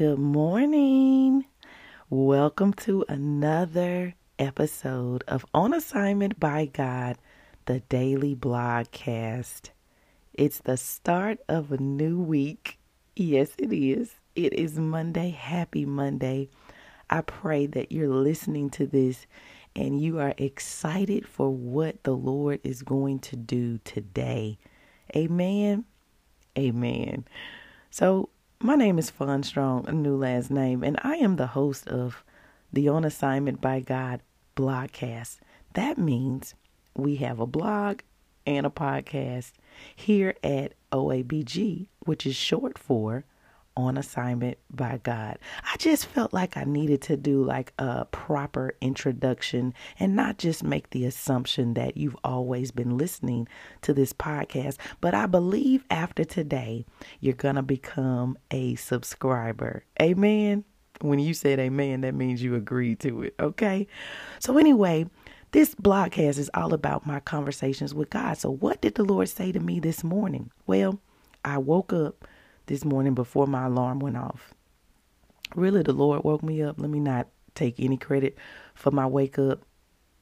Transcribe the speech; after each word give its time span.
Good 0.00 0.18
morning. 0.18 1.44
Welcome 2.08 2.72
to 2.72 3.04
another 3.06 4.14
episode 4.38 5.22
of 5.28 5.44
On 5.52 5.74
Assignment 5.74 6.40
by 6.40 6.70
God, 6.72 7.18
the 7.66 7.80
daily 7.80 8.34
blogcast. 8.34 9.68
It's 10.32 10.60
the 10.60 10.78
start 10.78 11.40
of 11.50 11.70
a 11.70 11.76
new 11.76 12.18
week. 12.18 12.78
Yes, 13.14 13.50
it 13.58 13.74
is. 13.74 14.14
It 14.34 14.54
is 14.54 14.78
Monday. 14.78 15.28
Happy 15.28 15.84
Monday. 15.84 16.48
I 17.10 17.20
pray 17.20 17.66
that 17.66 17.92
you're 17.92 18.08
listening 18.08 18.70
to 18.70 18.86
this 18.86 19.26
and 19.76 20.00
you 20.00 20.18
are 20.18 20.32
excited 20.38 21.28
for 21.28 21.50
what 21.50 22.04
the 22.04 22.16
Lord 22.16 22.60
is 22.64 22.80
going 22.80 23.18
to 23.18 23.36
do 23.36 23.76
today. 23.84 24.56
Amen. 25.14 25.84
Amen. 26.56 27.26
So, 27.90 28.30
my 28.62 28.74
name 28.74 28.98
is 28.98 29.08
Fawn 29.08 29.42
Strong, 29.42 29.88
a 29.88 29.92
new 29.92 30.14
last 30.14 30.50
name, 30.50 30.84
and 30.84 30.98
I 31.02 31.14
am 31.16 31.36
the 31.36 31.46
host 31.46 31.88
of 31.88 32.22
the 32.70 32.88
On 32.88 33.06
Assignment 33.06 33.58
by 33.58 33.80
God 33.80 34.20
blogcast. 34.54 35.38
That 35.72 35.96
means 35.96 36.54
we 36.94 37.16
have 37.16 37.40
a 37.40 37.46
blog 37.46 38.00
and 38.44 38.66
a 38.66 38.70
podcast 38.70 39.52
here 39.96 40.34
at 40.44 40.74
OABG, 40.92 41.86
which 42.00 42.26
is 42.26 42.36
short 42.36 42.76
for 42.76 43.24
on 43.76 43.96
assignment 43.96 44.58
by 44.70 45.00
God. 45.02 45.38
I 45.64 45.76
just 45.78 46.06
felt 46.06 46.32
like 46.32 46.56
I 46.56 46.64
needed 46.64 47.02
to 47.02 47.16
do 47.16 47.42
like 47.44 47.72
a 47.78 48.04
proper 48.06 48.74
introduction 48.80 49.74
and 49.98 50.16
not 50.16 50.38
just 50.38 50.64
make 50.64 50.90
the 50.90 51.04
assumption 51.04 51.74
that 51.74 51.96
you've 51.96 52.16
always 52.24 52.70
been 52.70 52.98
listening 52.98 53.48
to 53.82 53.94
this 53.94 54.12
podcast, 54.12 54.76
but 55.00 55.14
I 55.14 55.26
believe 55.26 55.84
after 55.90 56.24
today 56.24 56.84
you're 57.20 57.34
going 57.34 57.56
to 57.56 57.62
become 57.62 58.36
a 58.50 58.74
subscriber. 58.74 59.84
Amen. 60.00 60.64
When 61.00 61.18
you 61.18 61.32
said 61.32 61.58
amen, 61.58 62.02
that 62.02 62.14
means 62.14 62.42
you 62.42 62.54
agreed 62.54 63.00
to 63.00 63.22
it, 63.22 63.34
okay? 63.40 63.86
So 64.38 64.58
anyway, 64.58 65.06
this 65.52 65.74
blogcast 65.74 66.38
is 66.38 66.50
all 66.54 66.74
about 66.74 67.06
my 67.06 67.20
conversations 67.20 67.94
with 67.94 68.10
God. 68.10 68.36
So 68.36 68.50
what 68.50 68.82
did 68.82 68.96
the 68.96 69.04
Lord 69.04 69.28
say 69.28 69.50
to 69.52 69.60
me 69.60 69.80
this 69.80 70.04
morning? 70.04 70.50
Well, 70.66 71.00
I 71.44 71.56
woke 71.58 71.92
up 71.92 72.26
this 72.70 72.84
morning 72.84 73.14
before 73.14 73.48
my 73.48 73.66
alarm 73.66 73.98
went 73.98 74.16
off. 74.16 74.54
Really, 75.56 75.82
the 75.82 75.92
Lord 75.92 76.22
woke 76.22 76.44
me 76.44 76.62
up. 76.62 76.80
Let 76.80 76.88
me 76.88 77.00
not 77.00 77.26
take 77.56 77.80
any 77.80 77.96
credit 77.96 78.38
for 78.74 78.92
my 78.92 79.06
wake 79.06 79.40
up, 79.40 79.62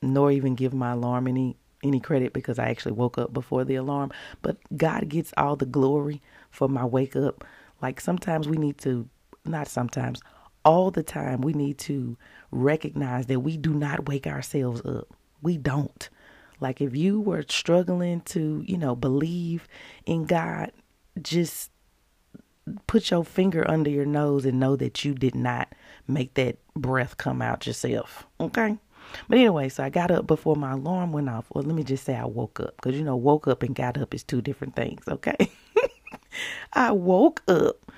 nor 0.01 0.33
even 0.33 0.55
give 0.55 0.73
my 0.73 0.93
alarm 0.93 1.29
any 1.29 1.59
any 1.85 2.01
credit 2.01 2.33
because 2.33 2.59
I 2.59 2.71
actually 2.71 2.93
woke 2.93 3.19
up 3.19 3.35
before 3.35 3.65
the 3.65 3.75
alarm. 3.75 4.13
But 4.41 4.57
God 4.75 5.11
gets 5.11 5.35
all 5.37 5.57
the 5.57 5.67
glory 5.67 6.23
for 6.51 6.69
my 6.69 6.87
wake 6.87 7.15
up. 7.15 7.45
Like 7.83 8.01
sometimes 8.01 8.49
we 8.49 8.57
need 8.57 8.79
to, 8.79 9.07
not 9.45 9.69
sometimes, 9.69 10.23
all 10.65 10.91
the 10.91 11.03
time 11.03 11.43
we 11.43 11.53
need 11.53 11.77
to 11.81 12.17
recognize 12.51 13.27
that 13.27 13.41
we 13.41 13.59
do 13.59 13.75
not 13.75 14.09
wake 14.09 14.27
ourselves 14.27 14.81
up. 14.87 15.09
We 15.43 15.59
don't. 15.59 16.09
Like 16.61 16.81
if 16.81 16.97
you 16.97 17.20
were 17.20 17.45
struggling 17.47 18.23
to, 18.23 18.64
you 18.67 18.79
know, 18.79 18.97
believe 18.97 19.69
in 20.07 20.25
God, 20.25 20.73
just 21.23 21.70
put 22.86 23.11
your 23.11 23.24
finger 23.24 23.68
under 23.68 23.90
your 23.90 24.06
nose 24.06 24.45
and 24.45 24.61
know 24.61 24.77
that 24.77 25.05
you 25.05 25.14
did 25.14 25.34
not 25.34 25.74
make 26.06 26.34
that 26.34 26.58
breath 26.74 27.17
come 27.17 27.42
out 27.42 27.67
yourself. 27.67 28.27
Okay? 28.40 28.79
But 29.29 29.39
anyway, 29.39 29.68
so 29.68 29.84
I 29.84 29.89
got 29.89 30.11
up 30.11 30.27
before 30.27 30.56
my 30.56 30.73
alarm 30.73 31.12
went 31.12 31.28
off. 31.28 31.46
Well, 31.52 31.64
let 31.64 31.74
me 31.74 31.84
just 31.84 32.05
say 32.05 32.14
I 32.14 32.27
woke 32.27 32.61
up 32.61 32.77
because 32.77 32.96
you 32.96 33.05
know, 33.05 33.17
woke 33.17 33.48
up 33.48 33.62
and 33.62 33.74
got 33.74 33.98
up 33.98 34.14
is 34.14 34.23
two 34.23 34.42
different 34.42 34.77
things. 34.77 35.02
Okay? 35.08 35.36
I 36.73 36.92
woke 36.92 37.42
up 37.48 37.90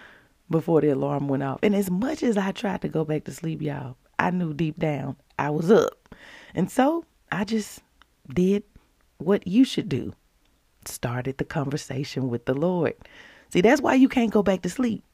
before 0.50 0.80
the 0.80 0.90
alarm 0.90 1.28
went 1.28 1.42
off. 1.42 1.60
And 1.62 1.74
as 1.74 1.90
much 1.90 2.22
as 2.22 2.36
I 2.36 2.52
tried 2.52 2.82
to 2.82 2.88
go 2.88 3.04
back 3.04 3.24
to 3.24 3.32
sleep, 3.32 3.62
y'all, 3.62 3.96
I 4.18 4.30
knew 4.30 4.54
deep 4.54 4.78
down 4.78 5.16
I 5.38 5.50
was 5.50 5.70
up. 5.70 6.14
And 6.54 6.70
so 6.70 7.04
I 7.32 7.44
just 7.44 7.80
did 8.32 8.64
what 9.18 9.46
you 9.46 9.64
should 9.64 9.88
do 9.88 10.12
started 10.84 11.38
the 11.38 11.44
conversation 11.44 12.28
with 12.28 12.46
the 12.46 12.54
Lord. 12.54 12.94
See, 13.52 13.60
that's 13.60 13.80
why 13.80 13.94
you 13.94 14.08
can't 14.08 14.32
go 14.32 14.42
back 14.42 14.62
to 14.62 14.70
sleep. 14.70 15.04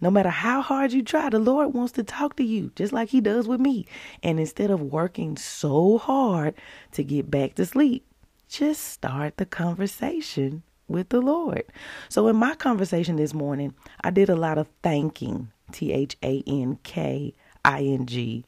No 0.00 0.10
matter 0.10 0.30
how 0.30 0.62
hard 0.62 0.92
you 0.92 1.02
try, 1.02 1.28
the 1.28 1.40
Lord 1.40 1.74
wants 1.74 1.92
to 1.92 2.04
talk 2.04 2.36
to 2.36 2.44
you, 2.44 2.70
just 2.76 2.92
like 2.92 3.08
He 3.08 3.20
does 3.20 3.48
with 3.48 3.60
me. 3.60 3.86
And 4.22 4.38
instead 4.38 4.70
of 4.70 4.80
working 4.80 5.36
so 5.36 5.98
hard 5.98 6.54
to 6.92 7.02
get 7.02 7.30
back 7.30 7.56
to 7.56 7.66
sleep, 7.66 8.06
just 8.48 8.84
start 8.84 9.36
the 9.36 9.44
conversation 9.46 10.62
with 10.86 11.08
the 11.10 11.20
Lord. 11.20 11.64
So, 12.08 12.28
in 12.28 12.36
my 12.36 12.54
conversation 12.54 13.16
this 13.16 13.34
morning, 13.34 13.74
I 14.02 14.10
did 14.10 14.30
a 14.30 14.36
lot 14.36 14.56
of 14.56 14.68
thanking 14.82 15.50
T 15.72 15.92
H 15.92 16.16
A 16.22 16.42
N 16.46 16.78
K 16.84 17.34
I 17.64 17.82
N 17.82 18.06
G, 18.06 18.44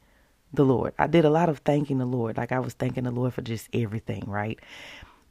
the 0.53 0.63
Lord. 0.63 0.93
I 0.97 1.07
did 1.07 1.25
a 1.25 1.29
lot 1.29 1.49
of 1.49 1.59
thanking 1.59 1.97
the 1.99 2.05
Lord. 2.05 2.37
Like 2.37 2.51
I 2.51 2.59
was 2.59 2.73
thanking 2.73 3.03
the 3.03 3.11
Lord 3.11 3.33
for 3.33 3.41
just 3.41 3.69
everything, 3.73 4.23
right? 4.25 4.57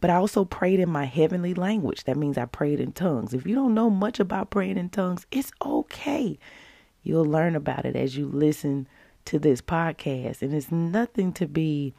But 0.00 0.10
I 0.10 0.16
also 0.16 0.44
prayed 0.44 0.80
in 0.80 0.88
my 0.88 1.04
heavenly 1.04 1.54
language. 1.54 2.04
That 2.04 2.16
means 2.16 2.38
I 2.38 2.46
prayed 2.46 2.80
in 2.80 2.92
tongues. 2.92 3.34
If 3.34 3.46
you 3.46 3.54
don't 3.54 3.74
know 3.74 3.90
much 3.90 4.18
about 4.18 4.50
praying 4.50 4.78
in 4.78 4.88
tongues, 4.88 5.26
it's 5.30 5.52
okay. 5.64 6.38
You'll 7.02 7.26
learn 7.26 7.54
about 7.54 7.84
it 7.84 7.96
as 7.96 8.16
you 8.16 8.26
listen 8.26 8.88
to 9.26 9.38
this 9.38 9.60
podcast. 9.60 10.42
And 10.42 10.54
it's 10.54 10.72
nothing 10.72 11.32
to 11.34 11.46
be 11.46 11.94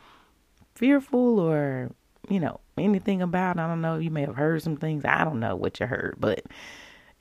fearful 0.74 1.40
or, 1.40 1.92
you 2.28 2.40
know, 2.40 2.60
anything 2.78 3.22
about. 3.22 3.60
I 3.60 3.68
don't 3.68 3.82
know. 3.82 3.98
You 3.98 4.10
may 4.10 4.22
have 4.22 4.36
heard 4.36 4.64
some 4.64 4.78
things. 4.78 5.06
I 5.06 5.24
don't 5.24 5.40
know 5.40 5.56
what 5.56 5.80
you 5.80 5.86
heard. 5.86 6.16
But 6.20 6.46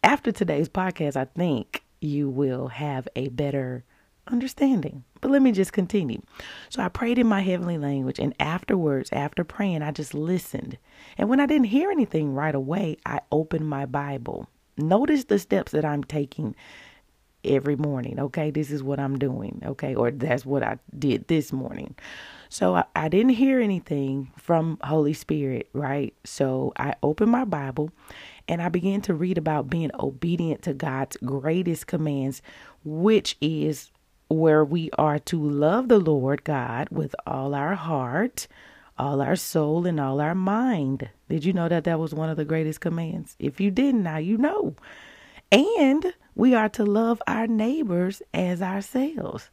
after 0.03 0.33
today's 0.33 0.69
podcast, 0.69 1.17
I 1.17 1.27
think 1.27 1.85
you 2.01 2.31
will 2.31 2.69
have 2.69 3.07
a 3.15 3.29
better 3.29 3.85
understanding. 4.31 5.05
But 5.21 5.31
let 5.31 5.43
me 5.43 5.53
just 5.53 5.73
continue. 5.73 6.23
So 6.69 6.83
I 6.83 6.89
prayed 6.89 7.19
in 7.19 7.27
my 7.27 7.41
heavenly 7.41 7.79
language, 7.79 8.19
and 8.19 8.35
afterwards, 8.41 9.11
after 9.13 9.45
praying, 9.45 9.83
I 9.83 9.91
just 9.91 10.15
listened. 10.15 10.79
And 11.19 11.29
when 11.29 11.41
I 11.41 11.47
didn't 11.47 11.67
hear 11.67 11.91
anything 11.91 12.35
right 12.35 12.55
away, 12.55 12.97
I 13.05 13.21
opened 13.31 13.69
my 13.69 13.87
Bible. 13.87 14.49
Notice 14.77 15.25
the 15.25 15.39
steps 15.39 15.73
that 15.73 15.85
I'm 15.85 16.05
taking 16.05 16.55
every 17.45 17.77
morning. 17.77 18.19
Okay, 18.21 18.51
this 18.51 18.71
is 18.71 18.83
what 18.83 19.01
I'm 19.01 19.19
doing. 19.19 19.63
Okay, 19.65 19.95
or 19.95 20.11
that's 20.11 20.45
what 20.45 20.63
I 20.63 20.79
did 20.99 21.29
this 21.29 21.53
morning. 21.53 21.95
So 22.49 22.75
I, 22.75 22.85
I 22.97 23.09
didn't 23.09 23.31
hear 23.31 23.61
anything 23.61 24.31
from 24.37 24.79
Holy 24.83 25.13
Spirit, 25.13 25.69
right? 25.73 26.15
So 26.25 26.73
I 26.77 26.95
opened 27.03 27.31
my 27.31 27.45
Bible 27.45 27.91
and 28.49 28.61
I 28.61 28.69
began 28.69 29.01
to 29.03 29.15
read 29.15 29.39
about 29.39 29.71
being 29.71 29.91
obedient 29.99 30.63
to 30.63 30.75
God's 30.75 31.17
greatest 31.19 31.87
commands, 31.87 32.43
which 32.85 33.37
is 33.41 33.91
where 34.31 34.65
we 34.65 34.91
are 34.97 35.19
to 35.19 35.43
love 35.43 35.89
the 35.89 35.99
Lord 35.99 36.45
God 36.45 36.89
with 36.91 37.17
all 37.27 37.53
our 37.53 37.75
heart, 37.75 38.47
all 38.97 39.21
our 39.21 39.35
soul, 39.35 39.87
and 39.87 39.99
all 39.99 40.21
our 40.21 40.37
mind. 40.37 41.11
Did 41.29 41.45
you 41.45 41.53
know 41.53 41.69
that 41.69 41.83
that 41.85 41.99
was 41.99 42.15
one 42.15 42.31
of 42.31 42.37
the 42.37 42.45
greatest 42.45 42.81
commands? 42.81 43.35
If 43.41 43.61
you 43.61 43.73
didn't, 43.73 44.05
now 44.05 44.19
you 44.19 44.39
know. 44.39 44.77
And 45.51 46.15
we 46.37 46.55
are 46.55 46.69
to 46.71 46.85
love 46.85 47.21
our 47.27 47.49
neighbors 47.49 48.23
as 48.33 48.63
ourselves. 48.63 49.51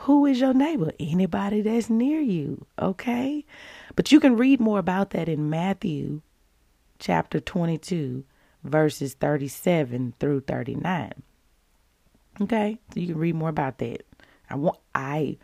Who 0.00 0.24
is 0.24 0.40
your 0.40 0.54
neighbor? 0.54 0.92
Anybody 0.98 1.60
that's 1.60 1.90
near 1.90 2.20
you, 2.20 2.64
okay? 2.80 3.44
But 3.96 4.12
you 4.12 4.18
can 4.18 4.36
read 4.36 4.60
more 4.60 4.78
about 4.78 5.10
that 5.10 5.28
in 5.28 5.50
Matthew 5.50 6.22
chapter 6.98 7.38
22, 7.38 8.24
verses 8.64 9.12
37 9.12 10.14
through 10.18 10.40
39. 10.40 11.12
Okay, 12.40 12.78
so 12.92 13.00
you 13.00 13.06
can 13.06 13.18
read 13.18 13.34
more 13.34 13.48
about 13.48 13.78
that. 13.78 14.04
I 14.50 14.56
want 14.56 14.78
I 14.94 15.38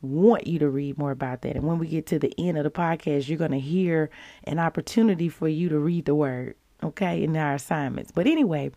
want 0.00 0.46
you 0.46 0.58
to 0.60 0.68
read 0.68 0.96
more 0.96 1.10
about 1.10 1.42
that. 1.42 1.56
And 1.56 1.64
when 1.64 1.78
we 1.78 1.88
get 1.88 2.06
to 2.06 2.18
the 2.18 2.32
end 2.38 2.56
of 2.56 2.64
the 2.64 2.70
podcast, 2.70 3.28
you're 3.28 3.38
going 3.38 3.50
to 3.50 3.58
hear 3.58 4.10
an 4.44 4.58
opportunity 4.58 5.28
for 5.28 5.48
you 5.48 5.68
to 5.68 5.78
read 5.78 6.04
the 6.04 6.14
word, 6.14 6.54
okay, 6.82 7.22
in 7.22 7.36
our 7.36 7.54
assignments. 7.54 8.12
But 8.12 8.28
anyway, 8.28 8.70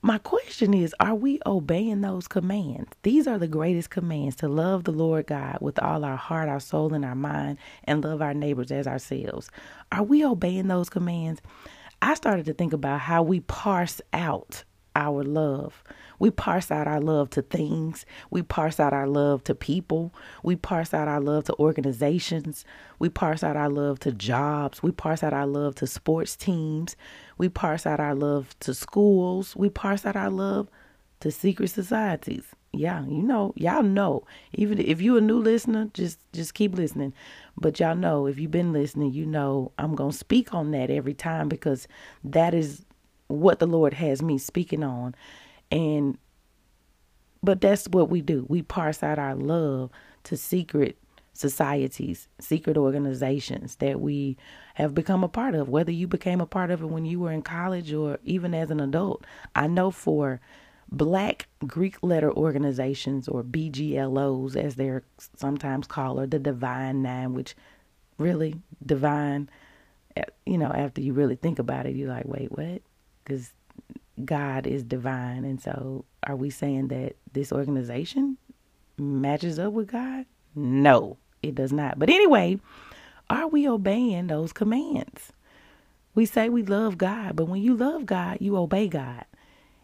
my 0.00 0.18
question 0.18 0.72
is 0.72 0.94
Are 1.00 1.16
we 1.16 1.40
obeying 1.44 2.02
those 2.02 2.28
commands? 2.28 2.92
These 3.02 3.26
are 3.26 3.38
the 3.38 3.48
greatest 3.48 3.90
commands 3.90 4.36
to 4.36 4.48
love 4.48 4.84
the 4.84 4.92
Lord 4.92 5.26
God 5.26 5.58
with 5.60 5.82
all 5.82 6.04
our 6.04 6.16
heart, 6.16 6.48
our 6.48 6.60
soul, 6.60 6.94
and 6.94 7.04
our 7.04 7.16
mind, 7.16 7.58
and 7.84 8.04
love 8.04 8.22
our 8.22 8.34
neighbors 8.34 8.70
as 8.70 8.86
ourselves. 8.86 9.50
Are 9.90 10.04
we 10.04 10.24
obeying 10.24 10.68
those 10.68 10.88
commands? 10.88 11.42
I 12.00 12.14
started 12.14 12.46
to 12.46 12.54
think 12.54 12.72
about 12.72 13.00
how 13.00 13.24
we 13.24 13.40
parse 13.40 14.00
out 14.12 14.62
our 14.98 15.22
love. 15.22 15.82
We 16.18 16.30
parse 16.30 16.70
out 16.70 16.88
our 16.88 17.00
love 17.00 17.30
to 17.30 17.42
things. 17.42 18.04
We 18.30 18.42
parse 18.42 18.80
out 18.80 18.92
our 18.92 19.06
love 19.06 19.44
to 19.44 19.54
people. 19.54 20.12
We 20.42 20.56
parse 20.56 20.92
out 20.92 21.06
our 21.06 21.20
love 21.20 21.44
to 21.44 21.54
organizations. 21.58 22.64
We 22.98 23.08
parse 23.08 23.44
out 23.44 23.56
our 23.56 23.70
love 23.70 24.00
to 24.00 24.12
jobs. 24.12 24.82
We 24.82 24.90
parse 24.90 25.22
out 25.22 25.32
our 25.32 25.46
love 25.46 25.76
to 25.76 25.86
sports 25.86 26.36
teams. 26.36 26.96
We 27.38 27.48
parse 27.48 27.86
out 27.86 28.00
our 28.00 28.16
love 28.16 28.58
to 28.60 28.74
schools. 28.74 29.54
We 29.54 29.70
parse 29.70 30.04
out 30.04 30.16
our 30.16 30.30
love 30.30 30.68
to 31.20 31.30
secret 31.30 31.68
societies. 31.68 32.44
Yeah, 32.72 33.04
you 33.06 33.22
know, 33.22 33.54
y'all 33.56 33.82
know. 33.82 34.24
Even 34.52 34.78
if 34.78 35.00
you're 35.00 35.18
a 35.18 35.22
new 35.22 35.38
listener, 35.38 35.88
just 35.94 36.18
just 36.32 36.52
keep 36.52 36.74
listening. 36.74 37.14
But 37.56 37.80
y'all 37.80 37.96
know 37.96 38.26
if 38.26 38.38
you've 38.38 38.50
been 38.50 38.72
listening, 38.72 39.12
you 39.12 39.24
know 39.24 39.72
I'm 39.78 39.94
going 39.94 40.10
to 40.10 40.16
speak 40.16 40.52
on 40.52 40.72
that 40.72 40.90
every 40.90 41.14
time 41.14 41.48
because 41.48 41.88
that 42.24 42.52
is 42.52 42.84
what 43.28 43.58
the 43.58 43.66
Lord 43.66 43.94
has 43.94 44.22
me 44.22 44.38
speaking 44.38 44.82
on. 44.82 45.14
And 45.70 46.18
but 47.42 47.60
that's 47.60 47.86
what 47.88 48.10
we 48.10 48.20
do. 48.20 48.44
We 48.48 48.62
parse 48.62 49.02
out 49.02 49.18
our 49.18 49.36
love 49.36 49.90
to 50.24 50.36
secret 50.36 50.98
societies, 51.34 52.26
secret 52.40 52.76
organizations 52.76 53.76
that 53.76 54.00
we 54.00 54.36
have 54.74 54.92
become 54.92 55.22
a 55.22 55.28
part 55.28 55.54
of, 55.54 55.68
whether 55.68 55.92
you 55.92 56.08
became 56.08 56.40
a 56.40 56.46
part 56.46 56.72
of 56.72 56.82
it 56.82 56.86
when 56.86 57.04
you 57.04 57.20
were 57.20 57.30
in 57.30 57.42
college 57.42 57.92
or 57.92 58.18
even 58.24 58.54
as 58.54 58.72
an 58.72 58.80
adult. 58.80 59.24
I 59.54 59.68
know 59.68 59.92
for 59.92 60.40
black 60.90 61.46
Greek 61.64 62.02
letter 62.02 62.32
organizations 62.32 63.28
or 63.28 63.44
BGLOs 63.44 64.56
as 64.56 64.74
they're 64.74 65.04
sometimes 65.36 65.86
called 65.86 66.18
or 66.18 66.26
the 66.26 66.40
divine 66.40 67.02
nine, 67.02 67.34
which 67.34 67.54
really 68.18 68.56
divine 68.84 69.48
eh, 70.16 70.24
you 70.44 70.58
know, 70.58 70.72
after 70.72 71.00
you 71.00 71.12
really 71.12 71.36
think 71.36 71.60
about 71.60 71.86
it, 71.86 71.94
you're 71.94 72.08
like, 72.08 72.26
wait, 72.26 72.50
what? 72.50 72.82
Because 73.28 73.52
God 74.24 74.66
is 74.66 74.82
divine. 74.82 75.44
And 75.44 75.60
so 75.60 76.06
are 76.24 76.36
we 76.36 76.50
saying 76.50 76.88
that 76.88 77.16
this 77.32 77.52
organization 77.52 78.38
matches 78.96 79.58
up 79.58 79.74
with 79.74 79.88
God? 79.92 80.26
No, 80.54 81.18
it 81.42 81.54
does 81.54 81.72
not. 81.72 81.98
But 81.98 82.10
anyway, 82.10 82.58
are 83.30 83.48
we 83.48 83.68
obeying 83.68 84.28
those 84.28 84.52
commands? 84.52 85.32
We 86.14 86.26
say 86.26 86.48
we 86.48 86.62
love 86.62 86.98
God, 86.98 87.36
but 87.36 87.46
when 87.48 87.62
you 87.62 87.76
love 87.76 88.06
God, 88.06 88.38
you 88.40 88.56
obey 88.56 88.88
God. 88.88 89.26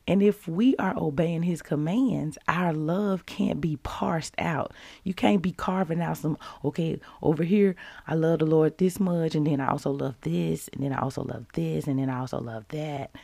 And 0.07 0.23
if 0.23 0.47
we 0.47 0.77
are 0.77 0.95
obeying 0.97 1.43
his 1.43 1.63
commands, 1.63 2.37
our 2.47 2.75
love 2.75 3.25
can't 3.25 3.61
be 3.61 3.77
parsed 3.77 4.35
out. 4.39 4.73
You 5.03 5.15
can't 5.15 5.41
be 5.41 5.53
carving 5.53 6.03
out 6.03 6.19
some, 6.19 6.37
okay, 6.65 7.01
over 7.23 7.43
here, 7.43 7.75
I 8.07 8.15
love 8.15 8.41
the 8.41 8.47
Lord 8.47 8.77
this 8.77 9.01
much, 9.01 9.35
and 9.35 9.47
then 9.47 9.61
I 9.61 9.69
also 9.69 9.91
love 9.91 10.17
this, 10.21 10.69
and 10.69 10.83
then 10.83 10.93
I 10.93 11.01
also 11.01 11.23
love 11.23 11.47
this, 11.55 11.87
and 11.87 11.99
then 11.99 12.11
I 12.11 12.19
also 12.21 12.39
love 12.39 12.67
that. 12.69 13.17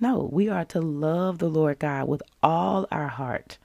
No, 0.00 0.28
we 0.30 0.48
are 0.48 0.64
to 0.66 0.80
love 0.80 1.38
the 1.38 1.48
Lord 1.48 1.78
God 1.78 2.08
with 2.08 2.22
all 2.42 2.86
our 2.92 3.08
heart, 3.08 3.56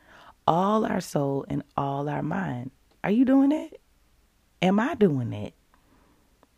all 0.47 0.85
our 0.85 1.01
soul, 1.01 1.45
and 1.49 1.63
all 1.75 2.07
our 2.07 2.23
mind. 2.23 2.71
Are 3.03 3.11
you 3.11 3.25
doing 3.25 3.51
it? 3.51 3.81
Am 4.61 4.79
I 4.79 4.95
doing 4.95 5.33
it? 5.33 5.53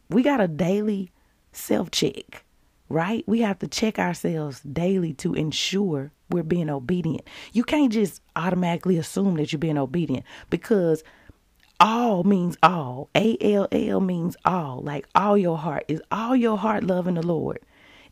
We 0.10 0.22
got 0.22 0.40
a 0.40 0.48
daily 0.48 1.10
self 1.52 1.90
check, 1.90 2.46
right? 2.90 3.24
We 3.28 3.42
have 3.42 3.60
to 3.60 3.68
check 3.68 4.00
ourselves 4.00 4.62
daily 4.62 5.14
to 5.16 5.34
ensure 5.34 6.12
we're 6.30 6.44
being 6.44 6.70
obedient. 6.70 7.28
You 7.54 7.64
can't 7.64 7.92
just 7.92 8.22
automatically 8.36 8.98
assume 8.98 9.36
that 9.36 9.52
you're 9.52 9.60
being 9.60 9.78
obedient 9.78 10.26
because 10.50 11.04
all 11.80 12.24
means 12.24 12.58
all. 12.64 13.10
A 13.16 13.38
L 13.42 13.68
L 13.72 14.00
means 14.00 14.36
all. 14.46 14.82
Like 14.82 15.08
all 15.14 15.38
your 15.38 15.58
heart. 15.58 15.86
Is 15.88 16.02
all 16.12 16.36
your 16.36 16.58
heart 16.58 16.84
loving 16.84 17.16
the 17.16 17.26
Lord? 17.26 17.60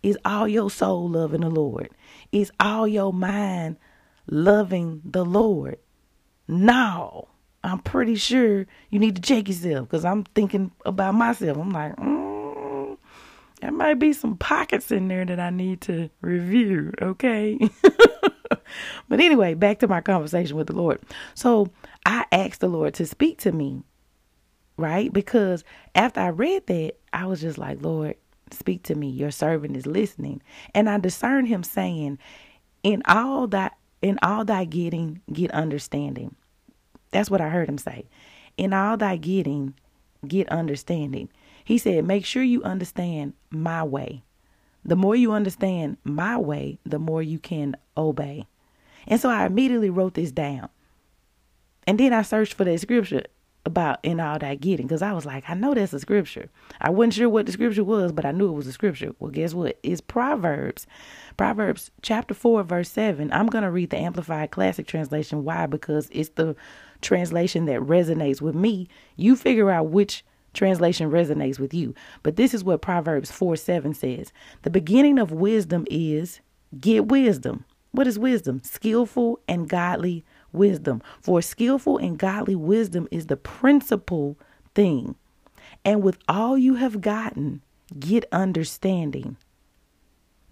Is 0.01 0.17
all 0.25 0.47
your 0.47 0.69
soul 0.69 1.09
loving 1.09 1.41
the 1.41 1.49
Lord? 1.49 1.89
Is 2.31 2.51
all 2.59 2.87
your 2.87 3.13
mind 3.13 3.77
loving 4.27 5.01
the 5.05 5.23
Lord? 5.23 5.77
No. 6.47 7.29
I'm 7.63 7.79
pretty 7.79 8.15
sure 8.15 8.65
you 8.89 8.99
need 8.99 9.15
to 9.15 9.21
check 9.21 9.47
yourself 9.47 9.87
because 9.87 10.03
I'm 10.03 10.25
thinking 10.35 10.71
about 10.85 11.15
myself. 11.15 11.57
I'm 11.57 11.69
like, 11.69 11.95
mm, 11.95 12.22
there 13.63 13.71
might 13.71 13.99
be 13.99 14.13
some 14.13 14.37
pockets 14.37 14.91
in 14.91 15.07
there 15.07 15.25
that 15.25 15.39
I 15.39 15.49
need 15.49 15.81
to 15.81 16.09
review, 16.21 16.93
okay? 17.01 17.57
but 19.09 19.19
anyway, 19.19 19.53
back 19.53 19.79
to 19.79 19.87
my 19.87 20.01
conversation 20.01 20.57
with 20.57 20.67
the 20.67 20.73
Lord. 20.75 21.01
So 21.33 21.69
I 22.05 22.25
asked 22.31 22.61
the 22.61 22.67
Lord 22.67 22.93
to 22.95 23.05
speak 23.05 23.39
to 23.39 23.51
me, 23.51 23.83
right? 24.77 25.11
Because 25.11 25.63
after 25.95 26.21
I 26.21 26.27
read 26.27 26.67
that, 26.67 26.93
I 27.11 27.25
was 27.25 27.41
just 27.41 27.57
like, 27.57 27.81
Lord, 27.81 28.15
Speak 28.53 28.83
to 28.83 28.95
me, 28.95 29.09
your 29.09 29.31
servant 29.31 29.75
is 29.75 29.85
listening. 29.85 30.41
And 30.73 30.89
I 30.89 30.97
discerned 30.99 31.47
him 31.47 31.63
saying, 31.63 32.19
In 32.83 33.01
all 33.05 33.47
that 33.47 33.77
in 34.01 34.19
all 34.21 34.43
thy 34.43 34.65
getting, 34.65 35.21
get 35.31 35.51
understanding. 35.51 36.35
That's 37.11 37.31
what 37.31 37.41
I 37.41 37.49
heard 37.49 37.69
him 37.69 37.77
say. 37.77 38.05
In 38.57 38.73
all 38.73 38.97
thy 38.97 39.15
getting, 39.15 39.75
get 40.27 40.49
understanding. 40.49 41.29
He 41.63 41.77
said, 41.77 42.05
Make 42.05 42.25
sure 42.25 42.43
you 42.43 42.63
understand 42.63 43.33
my 43.49 43.83
way. 43.83 44.23
The 44.85 44.95
more 44.95 45.15
you 45.15 45.31
understand 45.31 45.97
my 46.03 46.37
way, 46.37 46.79
the 46.85 46.99
more 46.99 47.21
you 47.21 47.39
can 47.39 47.77
obey. 47.95 48.47
And 49.07 49.19
so 49.19 49.29
I 49.29 49.45
immediately 49.45 49.89
wrote 49.89 50.13
this 50.13 50.31
down. 50.31 50.69
And 51.87 51.99
then 51.99 52.13
I 52.13 52.21
searched 52.21 52.53
for 52.53 52.63
that 52.63 52.79
scripture 52.79 53.23
about 53.65 53.99
in 54.03 54.19
all 54.19 54.37
that 54.39 54.59
getting 54.59 54.87
because 54.87 55.01
I 55.01 55.13
was 55.13 55.25
like, 55.25 55.49
I 55.49 55.53
know 55.53 55.73
that's 55.73 55.93
a 55.93 55.99
scripture. 55.99 56.49
I 56.81 56.89
wasn't 56.89 57.13
sure 57.13 57.29
what 57.29 57.45
the 57.45 57.51
scripture 57.53 57.83
was, 57.83 58.11
but 58.11 58.25
I 58.25 58.31
knew 58.31 58.49
it 58.49 58.53
was 58.53 58.67
a 58.67 58.73
scripture. 58.73 59.13
Well, 59.19 59.31
guess 59.31 59.53
what? 59.53 59.79
It's 59.83 60.01
Proverbs. 60.01 60.85
Proverbs 61.37 61.91
chapter 62.01 62.33
4, 62.33 62.63
verse 62.63 62.89
7. 62.89 63.31
I'm 63.31 63.47
going 63.47 63.63
to 63.63 63.71
read 63.71 63.89
the 63.89 63.97
Amplified 63.97 64.51
Classic 64.51 64.85
Translation. 64.85 65.45
Why? 65.45 65.65
Because 65.65 66.09
it's 66.11 66.29
the 66.29 66.55
translation 67.01 67.65
that 67.65 67.79
resonates 67.81 68.41
with 68.41 68.55
me. 68.55 68.89
You 69.15 69.35
figure 69.35 69.69
out 69.69 69.87
which 69.87 70.25
translation 70.53 71.11
resonates 71.11 71.59
with 71.59 71.73
you. 71.73 71.93
But 72.21 72.35
this 72.35 72.53
is 72.53 72.63
what 72.63 72.81
Proverbs 72.81 73.31
4 73.31 73.55
7 73.55 73.93
says 73.93 74.31
The 74.61 74.69
beginning 74.69 75.19
of 75.19 75.31
wisdom 75.31 75.85
is 75.89 76.39
get 76.79 77.07
wisdom. 77.07 77.65
What 77.91 78.07
is 78.07 78.17
wisdom? 78.17 78.61
Skillful 78.63 79.39
and 79.47 79.69
godly 79.69 80.23
wisdom. 80.51 81.01
For 81.21 81.41
skillful 81.41 81.97
and 81.97 82.17
godly 82.17 82.55
wisdom 82.55 83.07
is 83.11 83.27
the 83.27 83.37
principal 83.37 84.37
thing. 84.73 85.15
And 85.85 86.01
with 86.01 86.17
all 86.27 86.57
you 86.57 86.75
have 86.75 87.01
gotten, 87.01 87.61
get 87.99 88.25
understanding, 88.31 89.37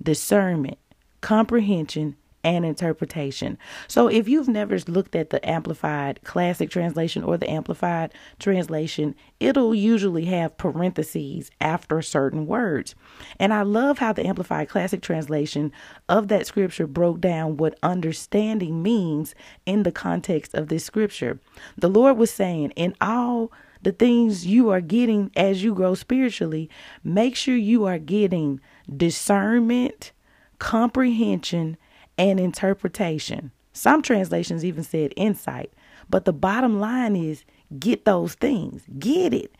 discernment, 0.02 0.78
comprehension, 1.22 2.16
and 2.44 2.66
interpretation. 2.66 3.58
So 3.88 4.08
if 4.08 4.28
you've 4.28 4.48
never 4.48 4.78
looked 4.88 5.16
at 5.16 5.30
the 5.30 5.48
Amplified 5.48 6.22
Classic 6.24 6.70
Translation 6.70 7.24
or 7.24 7.38
the 7.38 7.50
Amplified 7.50 8.14
Translation, 8.40 9.16
it'll 9.40 9.76
usually 9.76 10.26
have 10.26 10.58
parentheses 10.58 11.52
after 11.60 12.02
certain 12.02 12.48
words. 12.48 12.96
And 13.40 13.54
I 13.54 13.62
love 13.62 14.00
how 14.00 14.14
the 14.14 14.26
Amplified 14.26 14.70
Classic 14.70 15.02
Translation 15.02 15.72
of 16.10 16.28
that 16.30 16.48
scripture 16.48 16.88
broke 16.88 17.22
down 17.22 17.58
what 17.58 17.78
understanding 17.84 18.82
means 18.82 19.36
in 19.66 19.84
the 19.84 19.92
context 19.92 20.54
of 20.54 20.68
this 20.68 20.86
scripture. 20.86 21.40
The 21.78 21.90
Lord 21.90 22.18
was 22.18 22.32
saying, 22.32 22.72
in 22.72 22.96
all 23.02 23.52
the 23.84 23.92
things 23.92 24.46
you 24.46 24.70
are 24.70 24.82
getting 24.82 25.32
as 25.36 25.64
you 25.64 25.74
grow 25.74 25.96
spiritually, 25.96 26.70
make 27.04 27.36
sure 27.36 27.56
you 27.56 27.86
are 27.86 27.98
getting 27.98 28.60
discernment, 28.96 30.12
comprehension, 30.60 31.78
and 32.22 32.40
interpretation. 32.40 33.52
Some 33.74 34.04
translations 34.04 34.64
even 34.64 34.84
said 34.84 35.12
insight. 35.18 35.74
But 36.08 36.26
the 36.26 36.34
bottom 36.34 36.80
line 36.80 37.16
is 37.16 37.44
get 37.80 38.06
those 38.06 38.36
things, 38.36 38.84
get 39.00 39.34
it. 39.34 39.56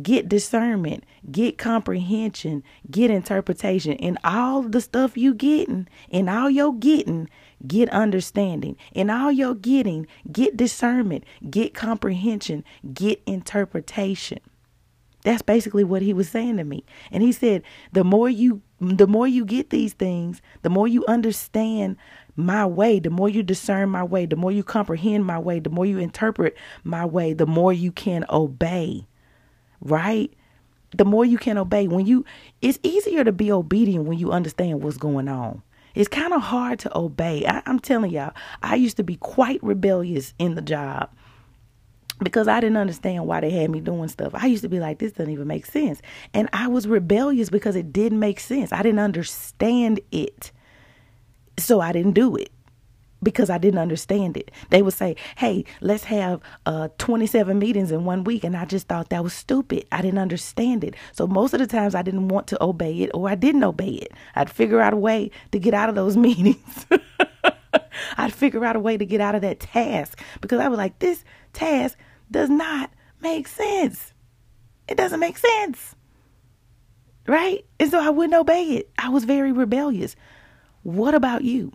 Get 0.00 0.28
discernment, 0.28 1.02
get 1.32 1.58
comprehension, 1.58 2.62
get 2.88 3.10
interpretation. 3.10 3.94
In 3.94 4.16
all 4.22 4.62
the 4.62 4.80
stuff 4.80 5.16
you 5.16 5.34
getting, 5.34 5.88
in 6.08 6.28
all 6.28 6.48
your 6.48 6.74
getting, 6.74 7.28
get 7.66 7.88
understanding. 7.88 8.76
In 8.92 9.10
all 9.10 9.32
your 9.32 9.54
getting, 9.54 10.06
get 10.30 10.56
discernment, 10.56 11.24
get 11.50 11.74
comprehension, 11.74 12.64
get 12.92 13.20
interpretation. 13.26 14.38
That's 15.24 15.42
basically 15.42 15.84
what 15.84 16.02
he 16.02 16.12
was 16.12 16.28
saying 16.28 16.58
to 16.58 16.64
me. 16.64 16.84
And 17.10 17.22
he 17.22 17.32
said, 17.32 17.62
the 17.92 18.04
more 18.04 18.28
you 18.28 18.62
the 18.80 19.06
more 19.06 19.26
you 19.26 19.44
get 19.44 19.70
these 19.70 19.92
things, 19.92 20.40
the 20.62 20.70
more 20.70 20.86
you 20.86 21.04
understand 21.06 21.96
my 22.36 22.64
way, 22.64 23.00
the 23.00 23.10
more 23.10 23.28
you 23.28 23.42
discern 23.42 23.88
my 23.88 24.04
way, 24.04 24.24
the 24.26 24.36
more 24.36 24.52
you 24.52 24.62
comprehend 24.62 25.24
my 25.24 25.38
way, 25.38 25.58
the 25.58 25.70
more 25.70 25.84
you 25.84 25.98
interpret 25.98 26.56
my 26.84 27.04
way, 27.04 27.32
the 27.32 27.46
more 27.46 27.72
you 27.72 27.90
can 27.90 28.24
obey. 28.30 29.06
Right? 29.80 30.32
The 30.96 31.04
more 31.04 31.24
you 31.24 31.38
can 31.38 31.58
obey. 31.58 31.88
When 31.88 32.06
you 32.06 32.24
it's 32.62 32.78
easier 32.82 33.24
to 33.24 33.32
be 33.32 33.50
obedient 33.50 34.06
when 34.06 34.18
you 34.18 34.30
understand 34.30 34.82
what's 34.82 34.96
going 34.96 35.28
on. 35.28 35.62
It's 35.94 36.08
kind 36.08 36.32
of 36.32 36.42
hard 36.42 36.78
to 36.80 36.96
obey. 36.96 37.44
I, 37.46 37.62
I'm 37.66 37.80
telling 37.80 38.12
y'all, 38.12 38.32
I 38.62 38.76
used 38.76 38.96
to 38.98 39.02
be 39.02 39.16
quite 39.16 39.62
rebellious 39.62 40.32
in 40.38 40.54
the 40.54 40.62
job 40.62 41.10
because 42.22 42.48
I 42.48 42.60
didn't 42.60 42.76
understand 42.76 43.26
why 43.26 43.40
they 43.40 43.50
had 43.50 43.70
me 43.70 43.80
doing 43.80 44.08
stuff. 44.08 44.32
I 44.34 44.46
used 44.46 44.62
to 44.62 44.68
be 44.68 44.80
like, 44.80 44.98
this 44.98 45.12
doesn't 45.12 45.32
even 45.32 45.46
make 45.46 45.66
sense. 45.66 46.00
And 46.34 46.48
I 46.52 46.68
was 46.68 46.86
rebellious 46.86 47.50
because 47.50 47.76
it 47.76 47.92
didn't 47.92 48.18
make 48.18 48.40
sense. 48.40 48.72
I 48.72 48.82
didn't 48.82 48.98
understand 48.98 50.00
it. 50.10 50.52
So 51.58 51.80
I 51.80 51.92
didn't 51.92 52.12
do 52.12 52.36
it 52.36 52.50
because 53.22 53.50
I 53.50 53.58
didn't 53.58 53.80
understand 53.80 54.36
it. 54.36 54.50
They 54.70 54.82
would 54.82 54.94
say, 54.94 55.16
"Hey, 55.36 55.64
let's 55.80 56.04
have 56.04 56.40
uh 56.66 56.88
27 56.98 57.58
meetings 57.58 57.90
in 57.90 58.04
one 58.04 58.24
week," 58.24 58.44
and 58.44 58.56
I 58.56 58.64
just 58.64 58.86
thought 58.86 59.10
that 59.10 59.24
was 59.24 59.32
stupid. 59.32 59.86
I 59.90 60.02
didn't 60.02 60.18
understand 60.20 60.84
it. 60.84 60.94
So 61.12 61.26
most 61.26 61.52
of 61.52 61.58
the 61.58 61.66
times 61.66 61.94
I 61.94 62.02
didn't 62.02 62.28
want 62.28 62.46
to 62.48 62.62
obey 62.62 63.00
it 63.00 63.10
or 63.14 63.28
I 63.28 63.34
didn't 63.34 63.64
obey 63.64 63.90
it. 63.90 64.12
I'd 64.36 64.50
figure 64.50 64.80
out 64.80 64.92
a 64.92 64.96
way 64.96 65.30
to 65.50 65.58
get 65.58 65.74
out 65.74 65.88
of 65.88 65.94
those 65.94 66.16
meetings. 66.28 66.86
I'd 68.16 68.32
figure 68.32 68.64
out 68.64 68.76
a 68.76 68.80
way 68.80 68.96
to 68.96 69.04
get 69.04 69.20
out 69.20 69.34
of 69.34 69.42
that 69.42 69.60
task 69.60 70.20
because 70.40 70.60
I 70.60 70.68
was 70.68 70.78
like, 70.78 70.98
this 71.00 71.24
task 71.52 71.98
does 72.30 72.50
not 72.50 72.90
make 73.20 73.48
sense. 73.48 74.12
It 74.88 74.96
doesn't 74.96 75.20
make 75.20 75.38
sense. 75.38 75.94
Right? 77.26 77.64
And 77.78 77.90
so 77.90 78.00
I 78.00 78.10
wouldn't 78.10 78.38
obey 78.38 78.76
it. 78.76 78.90
I 78.98 79.10
was 79.10 79.24
very 79.24 79.52
rebellious. 79.52 80.16
What 80.82 81.14
about 81.14 81.44
you? 81.44 81.72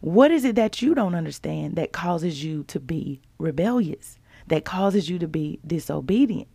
What 0.00 0.30
is 0.30 0.44
it 0.44 0.56
that 0.56 0.80
you 0.82 0.94
don't 0.94 1.14
understand 1.14 1.76
that 1.76 1.92
causes 1.92 2.44
you 2.44 2.62
to 2.64 2.78
be 2.78 3.20
rebellious, 3.38 4.18
that 4.46 4.64
causes 4.64 5.08
you 5.08 5.18
to 5.18 5.26
be 5.26 5.58
disobedient? 5.66 6.48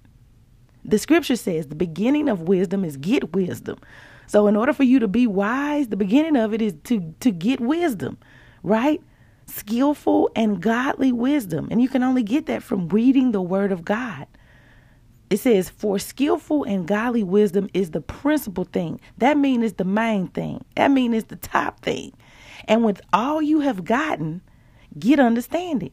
The 0.85 0.97
scripture 0.97 1.35
says 1.35 1.67
the 1.67 1.75
beginning 1.75 2.29
of 2.29 2.43
wisdom 2.43 2.85
is 2.85 2.97
get 2.97 3.33
wisdom. 3.33 3.79
So 4.27 4.47
in 4.47 4.55
order 4.55 4.71
for 4.71 4.83
you 4.83 5.00
to 5.00 5.07
be 5.07 5.27
wise, 5.27 5.89
the 5.89 5.97
beginning 5.97 6.38
of 6.38 6.53
it 6.53 6.61
is 6.61 6.73
to 6.85 7.13
to 7.19 7.31
get 7.31 7.59
wisdom, 7.59 8.17
right? 8.63 9.01
Skillful 9.51 10.31
and 10.36 10.62
godly 10.62 11.12
wisdom. 11.12 11.67
And 11.70 11.81
you 11.81 11.89
can 11.89 12.03
only 12.03 12.24
get 12.24 12.46
that 12.46 12.63
from 12.63 12.88
reading 12.88 13.31
the 13.31 13.41
word 13.41 13.72
of 13.72 13.84
God. 13.84 14.27
It 15.29 15.38
says, 15.38 15.70
for 15.70 15.98
skillful 15.98 16.63
and 16.65 16.88
godly 16.88 17.24
wisdom 17.24 17.70
is 17.74 17.91
the 17.91 18.01
principal 18.01 18.65
thing. 18.65 19.00
That 19.17 19.38
means 19.38 19.63
it's 19.63 19.77
the 19.77 19.86
main 19.86 20.27
thing. 20.27 20.65
That 20.75 20.91
means 20.91 21.15
it's 21.15 21.29
the 21.29 21.36
top 21.38 21.81
thing. 21.81 22.13
And 22.65 22.84
with 22.84 23.01
all 23.13 23.41
you 23.41 23.62
have 23.62 23.86
gotten, 23.86 24.41
get 24.98 25.20
understanding. 25.20 25.91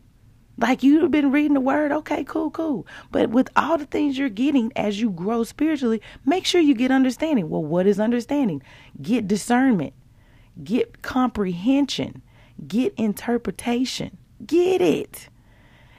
Like 0.57 0.83
you've 0.83 1.13
been 1.13 1.31
reading 1.31 1.55
the 1.55 1.61
word, 1.61 1.93
okay, 1.93 2.25
cool, 2.25 2.51
cool. 2.51 2.87
But 3.13 3.31
with 3.31 3.49
all 3.55 3.79
the 3.79 3.87
things 3.87 4.19
you're 4.19 4.29
getting 4.29 4.73
as 4.75 5.01
you 5.01 5.11
grow 5.11 5.45
spiritually, 5.45 6.03
make 6.25 6.45
sure 6.45 6.61
you 6.61 6.75
get 6.75 6.91
understanding. 6.91 7.49
Well, 7.49 7.65
what 7.65 7.87
is 7.87 8.01
understanding? 8.01 8.63
Get 9.01 9.29
discernment, 9.29 9.95
get 10.65 11.03
comprehension, 11.03 12.23
get 12.67 12.95
interpretation. 12.97 14.17
Get 14.47 14.81
it. 14.81 15.29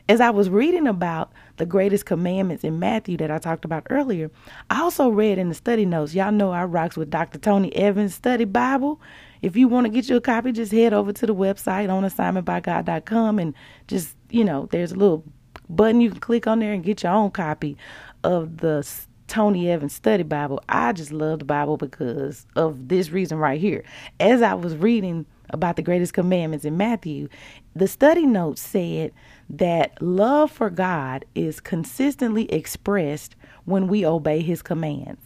As 0.08 0.20
I 0.22 0.32
was 0.32 0.50
reading 0.50 0.88
about 0.88 1.32
the 1.58 1.68
greatest 1.68 2.08
commandments 2.08 2.64
in 2.64 2.80
Matthew 2.80 3.16
that 3.18 3.30
I 3.30 3.38
talked 3.38 3.64
about 3.64 3.86
earlier, 3.92 4.32
I 4.72 4.82
also 4.82 5.10
read 5.10 5.38
in 5.38 5.50
the 5.50 5.56
study 5.56 5.86
notes. 5.86 6.16
Y'all 6.16 6.32
know 6.32 6.52
I 6.52 6.64
rocks 6.64 6.98
with 6.98 7.12
Dr. 7.12 7.38
Tony 7.38 7.76
Evans 7.76 8.16
Study 8.16 8.46
Bible. 8.46 9.00
If 9.44 9.56
you 9.56 9.68
want 9.68 9.86
to 9.86 9.92
get 9.92 10.10
you 10.10 10.16
a 10.16 10.22
copy, 10.22 10.52
just 10.52 10.72
head 10.72 10.94
over 10.94 11.14
to 11.14 11.26
the 11.28 11.36
website 11.36 11.92
on 11.92 12.04
assignmentbygod.com 12.04 13.38
and 13.38 13.54
just, 13.88 14.16
you 14.32 14.44
know, 14.44 14.68
there's 14.72 14.92
a 14.92 14.96
little 14.96 15.24
button 15.70 16.02
you 16.02 16.10
can 16.10 16.20
click 16.20 16.48
on 16.48 16.58
there 16.58 16.74
and 16.74 16.84
get 16.84 17.04
your 17.04 17.12
own 17.12 17.30
copy 17.30 17.78
of 18.24 18.58
the 18.58 18.88
Tony 19.28 19.70
Evans 19.70 19.94
Study 19.94 20.24
Bible. 20.24 20.60
I 20.68 20.92
just 20.92 21.12
love 21.12 21.38
the 21.38 21.46
Bible 21.46 21.78
because 21.78 22.48
of 22.56 22.88
this 22.88 23.12
reason 23.12 23.38
right 23.38 23.62
here. 23.62 23.84
As 24.20 24.42
I 24.42 24.56
was 24.56 24.76
reading 24.76 25.28
about 25.52 25.76
the 25.76 25.82
greatest 25.82 26.14
commandments 26.14 26.66
in 26.66 26.78
Matthew, 26.78 27.30
the 27.76 27.88
study 27.88 28.26
notes 28.26 28.62
said 28.62 29.12
that 29.50 30.02
love 30.02 30.52
for 30.52 30.70
God 30.70 31.26
is 31.36 31.60
consistently 31.60 32.52
expressed 32.52 33.36
when 33.66 33.88
we 33.88 34.06
obey 34.06 34.42
his 34.42 34.62
commands. 34.62 35.22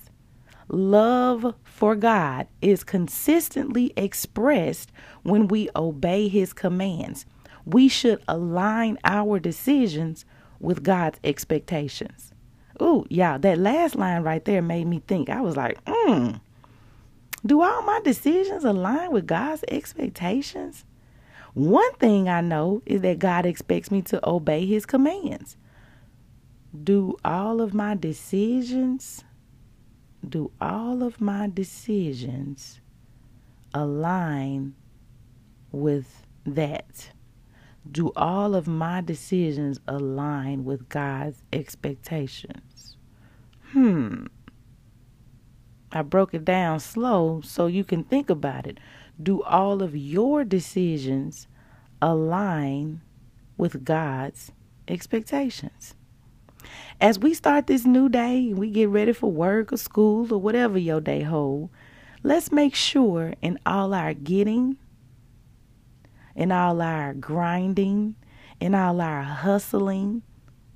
Love 0.69 1.53
for 1.63 1.95
God 1.95 2.47
is 2.61 2.83
consistently 2.83 3.93
expressed 3.97 4.91
when 5.23 5.47
we 5.47 5.69
obey 5.75 6.27
his 6.27 6.53
commands. 6.53 7.25
We 7.65 7.87
should 7.87 8.21
align 8.27 8.97
our 9.03 9.39
decisions 9.39 10.25
with 10.59 10.83
God's 10.83 11.19
expectations. 11.23 12.33
Ooh, 12.81 13.05
yeah, 13.09 13.37
that 13.37 13.59
last 13.59 13.95
line 13.95 14.23
right 14.23 14.43
there 14.43 14.61
made 14.61 14.87
me 14.87 15.01
think. 15.07 15.29
I 15.29 15.41
was 15.41 15.55
like, 15.55 15.77
hmm, 15.87 16.31
do 17.45 17.61
all 17.61 17.81
my 17.83 17.99
decisions 18.03 18.63
align 18.63 19.11
with 19.11 19.27
God's 19.27 19.63
expectations? 19.67 20.85
One 21.53 21.93
thing 21.95 22.29
I 22.29 22.41
know 22.41 22.81
is 22.85 23.01
that 23.01 23.19
God 23.19 23.45
expects 23.45 23.91
me 23.91 24.01
to 24.03 24.27
obey 24.27 24.65
his 24.65 24.85
commands. 24.85 25.57
Do 26.83 27.15
all 27.23 27.61
of 27.61 27.73
my 27.73 27.95
decisions 27.95 29.23
do 30.27 30.51
all 30.61 31.03
of 31.03 31.19
my 31.19 31.49
decisions 31.53 32.79
align 33.73 34.75
with 35.71 36.25
that? 36.45 37.11
Do 37.91 38.11
all 38.15 38.55
of 38.55 38.67
my 38.67 39.01
decisions 39.01 39.79
align 39.87 40.63
with 40.63 40.87
God's 40.87 41.43
expectations? 41.51 42.95
Hmm. 43.71 44.27
I 45.95 46.01
broke 46.01 46.33
it 46.33 46.43
down 46.43 46.79
slow 46.79 47.41
so 47.41 47.67
you 47.67 47.83
can 47.83 48.03
think 48.03 48.31
about 48.31 48.65
it. 48.65 48.79
Do 49.21 49.43
all 49.43 49.83
of 49.83 49.95
your 49.95 50.43
decisions 50.43 51.47
align 52.01 53.01
with 53.57 53.85
God's 53.85 54.51
expectations? 54.87 55.93
As 56.99 57.19
we 57.19 57.35
start 57.35 57.67
this 57.67 57.85
new 57.85 58.09
day 58.09 58.49
and 58.49 58.57
we 58.57 58.71
get 58.71 58.89
ready 58.89 59.13
for 59.13 59.31
work 59.31 59.71
or 59.71 59.77
school 59.77 60.33
or 60.33 60.41
whatever 60.41 60.79
your 60.79 60.99
day 60.99 61.21
hold, 61.21 61.69
let's 62.23 62.51
make 62.51 62.73
sure 62.73 63.35
in 63.43 63.59
all 63.63 63.93
our 63.93 64.15
getting, 64.15 64.77
in 66.35 66.51
all 66.51 66.81
our 66.81 67.13
grinding, 67.13 68.15
in 68.59 68.73
all 68.73 68.99
our 68.99 69.21
hustling, 69.21 70.23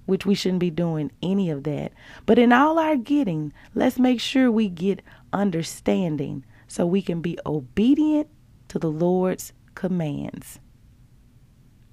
which 0.08 0.26
we 0.26 0.34
shouldn't 0.34 0.60
be 0.60 0.72
doing 0.72 1.12
any 1.22 1.52
of 1.52 1.64
that. 1.64 1.94
But 2.26 2.40
in 2.40 2.52
all 2.52 2.80
our 2.80 2.96
getting, 2.96 3.54
let's 3.76 4.00
make 4.00 4.20
sure 4.20 4.52
we 4.52 4.68
get 4.68 5.04
understanding 5.32 6.44
so 6.68 6.86
we 6.86 7.04
can 7.04 7.22
be 7.22 7.38
obedient 7.46 8.28
to 8.70 8.80
the 8.80 8.90
Lord's 8.90 9.54
commands. 9.76 10.60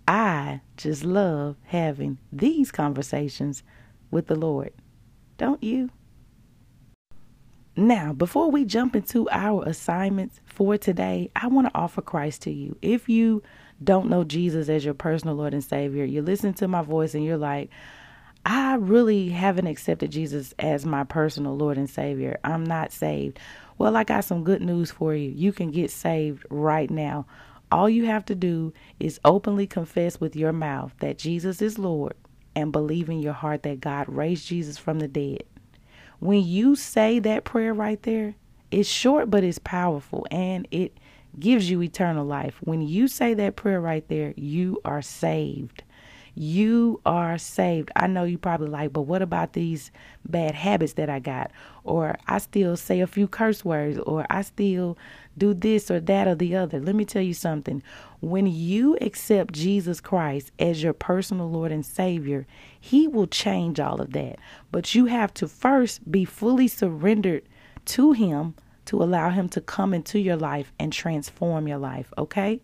I 0.09 0.63
just 0.77 1.05
love 1.05 1.57
having 1.65 2.19
these 2.33 2.71
conversations 2.73 3.63
with 4.11 4.27
the 4.27 4.35
Lord. 4.35 4.73
Don't 5.37 5.63
you? 5.63 5.91
Now, 7.77 8.13
before 8.13 8.51
we 8.51 8.65
jump 8.65 8.95
into 8.95 9.29
our 9.31 9.65
assignments 9.65 10.41
for 10.45 10.79
today, 10.79 11.31
I 11.35 11.49
want 11.49 11.67
to 11.67 11.77
offer 11.77 12.03
Christ 12.03 12.43
to 12.43 12.53
you. 12.53 12.77
If 12.83 13.09
you 13.09 13.43
don't 13.83 14.09
know 14.09 14.23
Jesus 14.23 14.69
as 14.69 14.85
your 14.85 14.95
personal 14.95 15.35
Lord 15.35 15.55
and 15.55 15.65
Savior, 15.65 16.05
you 16.05 16.23
listen 16.23 16.55
to 16.55 16.69
my 16.69 16.83
voice 16.83 17.15
and 17.15 17.25
you're 17.25 17.37
like, 17.37 17.71
I 18.47 18.75
really 18.75 19.31
haven't 19.31 19.67
accepted 19.67 20.13
Jesus 20.13 20.53
as 20.59 20.85
my 20.85 21.05
personal 21.05 21.57
Lord 21.57 21.79
and 21.79 21.89
Savior. 21.89 22.39
I'm 22.45 22.65
not 22.65 22.93
saved. 22.93 23.39
Well, 23.79 23.97
I 23.97 24.05
got 24.05 24.25
some 24.25 24.45
good 24.45 24.61
news 24.61 24.91
for 24.91 25.15
you. 25.15 25.31
You 25.31 25.53
can 25.53 25.71
get 25.71 25.91
saved 25.91 26.45
right 26.51 26.91
now. 26.91 27.27
All 27.73 27.89
you 27.89 28.05
have 28.05 28.25
to 28.27 28.35
do 28.35 28.73
is 29.01 29.19
openly 29.25 29.67
confess 29.67 30.21
with 30.21 30.37
your 30.37 30.53
mouth 30.53 30.95
that 31.01 31.19
Jesus 31.19 31.63
is 31.63 31.79
Lord 31.79 32.15
and 32.55 32.71
believe 32.71 33.09
in 33.09 33.21
your 33.21 33.33
heart 33.33 33.63
that 33.63 33.81
God 33.81 34.09
raised 34.09 34.47
Jesus 34.47 34.79
from 34.79 34.99
the 34.99 35.09
dead. 35.09 35.45
When 36.21 36.45
you 36.45 36.77
say 36.77 37.19
that 37.21 37.45
prayer 37.45 37.75
right 37.75 38.03
there, 38.03 38.35
it's 38.71 38.89
short 38.89 39.31
but 39.31 39.45
it's 39.45 39.59
powerful 39.59 40.27
and 40.31 40.69
it 40.71 40.99
gives 41.39 41.69
you 41.69 41.83
eternal 41.83 42.25
life. 42.25 42.57
When 42.61 42.83
you 42.83 43.09
say 43.09 43.35
that 43.35 43.57
prayer 43.57 43.81
right 43.81 44.07
there, 44.09 44.35
you 44.37 44.81
are 44.85 45.03
saved. 45.03 45.83
You 46.35 47.01
are 47.07 47.39
saved. 47.39 47.93
I 47.95 48.09
know 48.09 48.25
you 48.25 48.39
probably 48.39 48.69
like, 48.69 48.93
but 48.93 49.03
what 49.03 49.23
about 49.23 49.53
these 49.53 49.91
bad 50.29 50.55
habits 50.55 50.95
that 50.95 51.09
I 51.09 51.21
got? 51.21 51.53
Or 51.85 52.17
I 52.27 52.39
still 52.39 52.77
say 52.77 53.01
a 53.01 53.07
few 53.07 53.29
curse 53.29 53.65
words, 53.65 53.99
or 53.99 54.27
I 54.31 54.43
still 54.43 54.99
do 55.39 55.55
this 55.55 55.91
or 55.91 56.01
that 56.01 56.27
or 56.27 56.35
the 56.35 56.57
other. 56.57 56.81
Let 56.81 56.97
me 56.97 57.05
tell 57.05 57.23
you 57.23 57.35
something. 57.35 57.83
When 58.21 58.47
you 58.47 58.97
accept 59.01 59.55
Jesus 59.55 60.01
Christ 60.01 60.51
as 60.59 60.83
your 60.83 60.93
personal 60.93 61.51
Lord 61.51 61.71
and 61.71 61.87
Savior, 61.87 62.47
He 62.81 63.07
will 63.07 63.27
change 63.27 63.79
all 63.79 64.01
of 64.01 64.13
that. 64.13 64.39
But 64.73 64.95
you 64.95 65.07
have 65.07 65.33
to 65.35 65.47
first 65.47 66.11
be 66.11 66.25
fully 66.25 66.67
surrendered 66.69 67.43
to 67.87 68.13
Him 68.13 68.55
to 68.87 69.03
allow 69.03 69.31
Him 69.31 69.49
to 69.51 69.61
come 69.61 69.95
into 69.95 70.19
your 70.19 70.37
life 70.37 70.73
and 70.79 70.93
transform 70.93 71.69
your 71.69 71.79
life, 71.79 72.13
okay? 72.19 72.61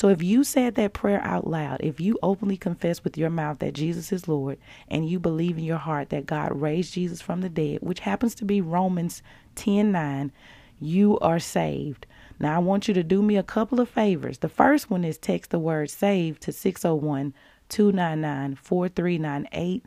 So 0.00 0.08
if 0.08 0.22
you 0.22 0.44
said 0.44 0.76
that 0.76 0.94
prayer 0.94 1.20
out 1.22 1.46
loud, 1.46 1.82
if 1.82 2.00
you 2.00 2.18
openly 2.22 2.56
confess 2.56 3.04
with 3.04 3.18
your 3.18 3.28
mouth 3.28 3.58
that 3.58 3.74
Jesus 3.74 4.12
is 4.12 4.26
Lord 4.26 4.56
and 4.88 5.06
you 5.06 5.20
believe 5.20 5.58
in 5.58 5.64
your 5.64 5.76
heart 5.76 6.08
that 6.08 6.24
God 6.24 6.58
raised 6.58 6.94
Jesus 6.94 7.20
from 7.20 7.42
the 7.42 7.50
dead, 7.50 7.80
which 7.82 8.00
happens 8.00 8.34
to 8.36 8.46
be 8.46 8.62
Romans 8.62 9.22
10 9.56 9.92
9, 9.92 10.32
you 10.80 11.18
are 11.18 11.38
saved. 11.38 12.06
Now, 12.38 12.56
I 12.56 12.60
want 12.60 12.88
you 12.88 12.94
to 12.94 13.02
do 13.02 13.20
me 13.20 13.36
a 13.36 13.42
couple 13.42 13.78
of 13.78 13.90
favors. 13.90 14.38
The 14.38 14.48
first 14.48 14.88
one 14.88 15.04
is 15.04 15.18
text 15.18 15.50
the 15.50 15.58
word 15.58 15.90
SAVE 15.90 16.40
to 16.40 16.50
601 16.50 17.34
299 17.68 18.54
4398. 18.54 19.84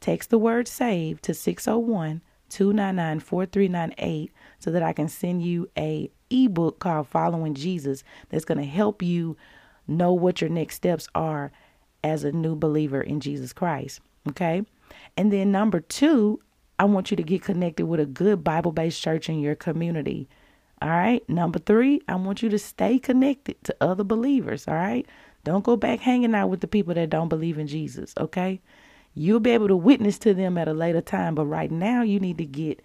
Text 0.00 0.30
the 0.30 0.38
word 0.38 0.66
SAVE 0.66 1.22
to 1.22 1.32
601 1.32 2.20
299 2.48 3.20
4398 3.20 4.32
so 4.58 4.72
that 4.72 4.82
I 4.82 4.92
can 4.92 5.06
send 5.06 5.44
you 5.44 5.70
a 5.78 6.10
ebook 6.32 6.78
called 6.78 7.08
Following 7.08 7.54
Jesus 7.54 8.02
that's 8.30 8.44
going 8.44 8.58
to 8.58 8.64
help 8.64 9.02
you 9.02 9.36
know 9.86 10.12
what 10.12 10.40
your 10.40 10.50
next 10.50 10.76
steps 10.76 11.08
are 11.14 11.52
as 12.04 12.24
a 12.24 12.32
new 12.32 12.54
believer 12.54 13.00
in 13.00 13.20
Jesus 13.20 13.52
Christ. 13.52 14.00
Okay. 14.28 14.64
And 15.16 15.32
then 15.32 15.52
number 15.52 15.80
two, 15.80 16.40
I 16.78 16.84
want 16.84 17.10
you 17.10 17.16
to 17.16 17.22
get 17.22 17.42
connected 17.42 17.86
with 17.86 18.00
a 18.00 18.06
good 18.06 18.42
Bible 18.42 18.72
based 18.72 19.00
church 19.00 19.28
in 19.28 19.40
your 19.40 19.54
community. 19.54 20.28
All 20.80 20.88
right. 20.88 21.26
Number 21.28 21.58
three, 21.58 22.00
I 22.08 22.16
want 22.16 22.42
you 22.42 22.48
to 22.48 22.58
stay 22.58 22.98
connected 22.98 23.62
to 23.64 23.76
other 23.80 24.04
believers. 24.04 24.66
All 24.66 24.74
right. 24.74 25.06
Don't 25.44 25.64
go 25.64 25.76
back 25.76 26.00
hanging 26.00 26.34
out 26.34 26.48
with 26.48 26.60
the 26.60 26.66
people 26.66 26.94
that 26.94 27.10
don't 27.10 27.28
believe 27.28 27.58
in 27.58 27.66
Jesus. 27.66 28.14
Okay. 28.18 28.60
You'll 29.14 29.40
be 29.40 29.50
able 29.50 29.68
to 29.68 29.76
witness 29.76 30.18
to 30.20 30.34
them 30.34 30.56
at 30.56 30.68
a 30.68 30.72
later 30.72 31.00
time. 31.00 31.34
But 31.34 31.46
right 31.46 31.70
now, 31.70 32.02
you 32.02 32.18
need 32.18 32.38
to 32.38 32.46
get 32.46 32.80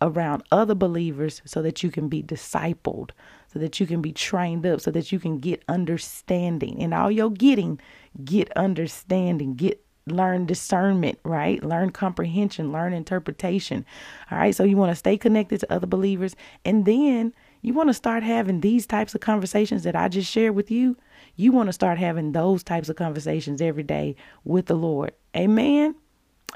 around 0.00 0.42
other 0.50 0.74
believers 0.74 1.42
so 1.44 1.62
that 1.62 1.82
you 1.82 1.90
can 1.90 2.08
be 2.08 2.22
discipled, 2.22 3.10
so 3.52 3.58
that 3.58 3.80
you 3.80 3.86
can 3.86 4.00
be 4.00 4.12
trained 4.12 4.66
up, 4.66 4.80
so 4.80 4.90
that 4.90 5.12
you 5.12 5.18
can 5.18 5.38
get 5.38 5.62
understanding. 5.68 6.82
And 6.82 6.94
all 6.94 7.10
you're 7.10 7.30
getting, 7.30 7.80
get 8.24 8.50
understanding, 8.56 9.54
get 9.54 9.84
learn 10.06 10.46
discernment, 10.46 11.18
right? 11.24 11.62
Learn 11.62 11.90
comprehension, 11.90 12.72
learn 12.72 12.92
interpretation. 12.92 13.84
All 14.30 14.38
right. 14.38 14.54
So 14.54 14.64
you 14.64 14.76
want 14.76 14.90
to 14.92 14.96
stay 14.96 15.16
connected 15.16 15.60
to 15.60 15.72
other 15.72 15.86
believers. 15.86 16.34
And 16.64 16.84
then 16.84 17.32
you 17.62 17.74
want 17.74 17.88
to 17.88 17.94
start 17.94 18.22
having 18.22 18.60
these 18.60 18.86
types 18.86 19.14
of 19.14 19.20
conversations 19.20 19.82
that 19.84 19.96
I 19.96 20.08
just 20.08 20.30
shared 20.30 20.54
with 20.54 20.70
you. 20.70 20.96
You 21.36 21.52
want 21.52 21.68
to 21.68 21.72
start 21.72 21.98
having 21.98 22.32
those 22.32 22.62
types 22.62 22.88
of 22.88 22.96
conversations 22.96 23.60
every 23.60 23.82
day 23.82 24.16
with 24.44 24.66
the 24.66 24.74
Lord. 24.74 25.12
Amen. 25.36 25.94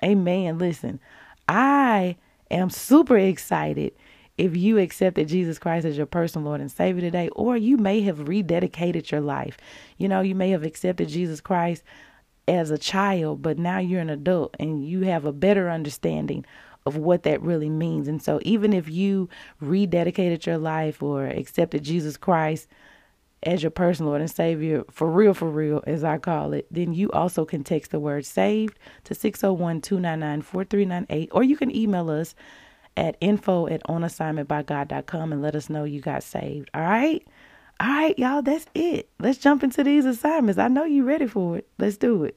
Amen. 0.02 0.58
Listen, 0.58 0.98
I 1.48 2.16
am 2.50 2.70
super 2.70 3.16
excited 3.16 3.92
if 4.36 4.56
you 4.56 4.78
accepted 4.78 5.28
Jesus 5.28 5.58
Christ 5.58 5.86
as 5.86 5.96
your 5.96 6.06
personal 6.06 6.48
Lord 6.48 6.60
and 6.60 6.70
Savior 6.70 7.00
today, 7.00 7.28
or 7.30 7.56
you 7.56 7.76
may 7.76 8.00
have 8.02 8.18
rededicated 8.18 9.10
your 9.10 9.20
life. 9.20 9.56
You 9.96 10.08
know, 10.08 10.20
you 10.20 10.34
may 10.34 10.50
have 10.50 10.64
accepted 10.64 11.08
Jesus 11.08 11.40
Christ 11.40 11.84
as 12.48 12.70
a 12.70 12.78
child, 12.78 13.42
but 13.42 13.58
now 13.58 13.78
you're 13.78 14.00
an 14.00 14.10
adult 14.10 14.56
and 14.58 14.84
you 14.84 15.02
have 15.02 15.24
a 15.24 15.32
better 15.32 15.70
understanding 15.70 16.44
of 16.86 16.96
what 16.96 17.22
that 17.22 17.40
really 17.42 17.70
means. 17.70 18.08
And 18.08 18.22
so, 18.22 18.40
even 18.42 18.72
if 18.72 18.88
you 18.88 19.28
rededicated 19.62 20.44
your 20.44 20.58
life 20.58 21.02
or 21.02 21.26
accepted 21.26 21.82
Jesus 21.82 22.16
Christ 22.16 22.68
as 23.44 23.62
your 23.62 23.70
personal 23.70 24.10
Lord 24.10 24.20
and 24.20 24.30
Savior, 24.30 24.84
for 24.90 25.10
real, 25.10 25.34
for 25.34 25.48
real, 25.48 25.82
as 25.86 26.02
I 26.04 26.18
call 26.18 26.52
it, 26.52 26.66
then 26.70 26.92
you 26.92 27.10
also 27.12 27.44
can 27.44 27.62
text 27.64 27.90
the 27.90 28.00
word 28.00 28.26
saved 28.26 28.78
to 29.04 29.14
601 29.14 29.80
299 29.80 30.42
4398, 30.42 31.28
or 31.32 31.42
you 31.42 31.56
can 31.56 31.74
email 31.74 32.10
us 32.10 32.34
at 32.96 33.16
info 33.20 33.66
at 33.66 33.82
onassignmentbygod.com 33.84 35.32
and 35.32 35.42
let 35.42 35.54
us 35.54 35.68
know 35.68 35.84
you 35.84 36.00
got 36.00 36.22
saved. 36.22 36.70
All 36.74 36.82
right? 36.82 37.26
All 37.80 37.88
right, 37.88 38.18
y'all, 38.18 38.42
that's 38.42 38.66
it. 38.74 39.08
Let's 39.18 39.38
jump 39.38 39.64
into 39.64 39.82
these 39.82 40.04
assignments. 40.04 40.58
I 40.58 40.68
know 40.68 40.84
you're 40.84 41.04
ready 41.04 41.26
for 41.26 41.58
it. 41.58 41.68
Let's 41.78 41.96
do 41.96 42.24
it. 42.24 42.36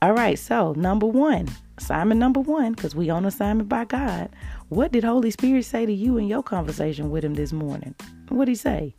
All 0.00 0.14
right, 0.14 0.36
so 0.36 0.72
number 0.72 1.06
one, 1.06 1.48
assignment 1.82 2.20
number 2.20 2.40
one, 2.40 2.72
because 2.72 2.94
we 2.94 3.10
on 3.10 3.24
assignment 3.24 3.68
by 3.68 3.84
God. 3.84 4.30
What 4.68 4.92
did 4.92 5.04
Holy 5.04 5.30
Spirit 5.30 5.64
say 5.64 5.84
to 5.84 5.92
you 5.92 6.16
in 6.16 6.28
your 6.28 6.42
conversation 6.42 7.10
with 7.10 7.24
him 7.24 7.34
this 7.34 7.52
morning? 7.52 7.94
What 8.28 8.46
did 8.46 8.52
he 8.52 8.54
say? 8.54 8.94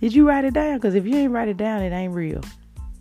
Did 0.00 0.14
you 0.14 0.28
write 0.28 0.44
it 0.44 0.54
down? 0.54 0.78
Because 0.78 0.94
if 0.94 1.06
you 1.06 1.16
ain't 1.16 1.32
write 1.32 1.48
it 1.48 1.56
down, 1.56 1.82
it 1.82 1.92
ain't 1.92 2.12
real. 2.12 2.42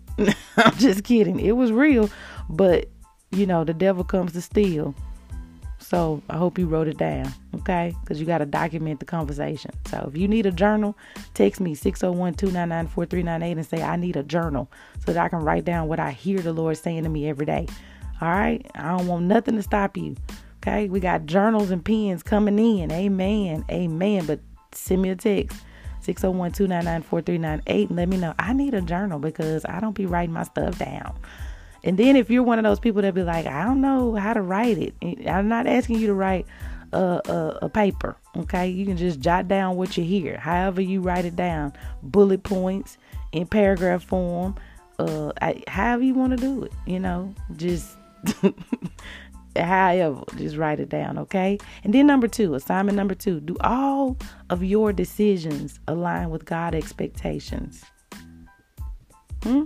I'm 0.58 0.78
just 0.78 1.04
kidding. 1.04 1.40
It 1.40 1.54
was 1.54 1.72
real, 1.72 2.10
but 2.50 2.90
you 3.32 3.46
know, 3.46 3.64
the 3.64 3.74
devil 3.74 4.04
comes 4.04 4.34
to 4.34 4.42
steal. 4.42 4.94
So 5.80 6.22
I 6.30 6.38
hope 6.38 6.58
you 6.58 6.68
wrote 6.68 6.88
it 6.88 6.98
down, 6.98 7.34
okay? 7.56 7.94
Because 8.02 8.20
you 8.20 8.26
got 8.26 8.38
to 8.38 8.46
document 8.46 9.00
the 9.00 9.06
conversation. 9.06 9.72
So 9.88 10.10
if 10.10 10.18
you 10.18 10.28
need 10.28 10.46
a 10.46 10.52
journal, 10.52 10.98
text 11.34 11.60
me 11.60 11.76
601 11.76 12.36
299 12.36 12.88
4398 12.88 13.58
and 13.58 13.66
say, 13.66 13.84
I 13.84 13.98
need 13.98 14.16
a 14.16 14.24
journal 14.24 14.72
so 15.06 15.12
that 15.12 15.24
I 15.24 15.28
can 15.28 15.40
write 15.40 15.66
down 15.66 15.88
what 15.88 16.00
I 16.00 16.12
hear 16.12 16.40
the 16.40 16.54
Lord 16.54 16.78
saying 16.78 17.04
to 17.04 17.10
me 17.10 17.28
every 17.28 17.46
day. 17.46 17.68
All 18.22 18.30
right? 18.30 18.66
I 18.76 18.98
don't 18.98 19.08
want 19.08 19.26
nothing 19.26 19.56
to 19.56 19.64
stop 19.64 19.98
you, 19.98 20.16
okay? 20.58 20.88
We 20.88 21.00
got 21.00 21.26
journals 21.26 21.72
and 21.72 21.84
pens 21.84 22.24
coming 22.24 22.60
in. 22.60 22.92
Amen. 22.92 23.66
Amen. 23.70 24.26
But 24.26 24.40
send 24.72 25.02
me 25.02 25.10
a 25.10 25.16
text. 25.16 25.62
601 26.02 26.52
299 26.52 27.02
4398 27.04 27.90
and 27.90 27.98
let 27.98 28.10
me 28.10 28.18
know. 28.18 28.34
I 28.38 28.54
need 28.54 28.74
a 28.74 28.82
journal 28.82 29.20
because 29.20 29.66
I 29.66 29.80
don't 29.80 29.96
be 29.96 30.06
writing 30.06 30.34
my 30.34 30.44
stuff 30.44 30.78
down. 30.78 31.18
And 31.84 31.98
then 31.98 32.16
if 32.16 32.30
you're 32.30 32.44
one 32.44 32.60
of 32.60 32.64
those 32.64 32.80
people 32.80 33.02
that 33.02 33.14
be 33.14 33.24
like, 33.24 33.46
I 33.46 33.64
don't 33.64 33.82
know 33.82 34.16
how 34.16 34.34
to 34.34 34.42
write 34.42 34.78
it, 34.78 35.28
I'm 35.28 35.48
not 35.48 35.68
asking 35.68 36.00
you 36.00 36.08
to 36.08 36.14
write 36.14 36.46
a, 36.94 37.22
a, 37.26 37.60
a, 37.64 37.70
paper. 37.70 38.16
Okay, 38.38 38.70
you 38.70 38.86
can 38.86 38.98
just 38.98 39.20
jot 39.20 39.48
down 39.48 39.76
what 39.76 39.98
you 39.98 40.04
hear. 40.04 40.38
However 40.38 40.82
you 40.82 41.02
write 41.02 41.26
it 41.26 41.36
down, 41.36 41.74
bullet 42.02 42.44
points 42.44 42.98
in 43.32 43.48
paragraph 43.48 44.04
form. 44.04 44.56
Uh, 45.00 45.32
I, 45.42 45.64
however 45.68 46.04
you 46.04 46.14
want 46.14 46.32
to 46.32 46.38
do 46.38 46.64
it. 46.64 46.72
You 46.86 47.00
know, 47.00 47.34
just 47.58 47.98
however, 49.56 50.24
just 50.38 50.58
write 50.58 50.80
it 50.80 50.90
down. 50.90 51.18
Okay. 51.18 51.58
And 51.84 51.94
then 51.94 52.08
number 52.08 52.28
two, 52.28 52.56
assignment 52.56 52.96
number 52.96 53.16
two: 53.16 53.40
do 53.40 53.56
all 53.62 54.18
of 54.50 54.64
your 54.64 54.94
decisions 54.94 55.80
align 55.88 56.30
with 56.30 56.46
God 56.46 56.76
expectations? 56.76 57.84
Hmm. 59.44 59.64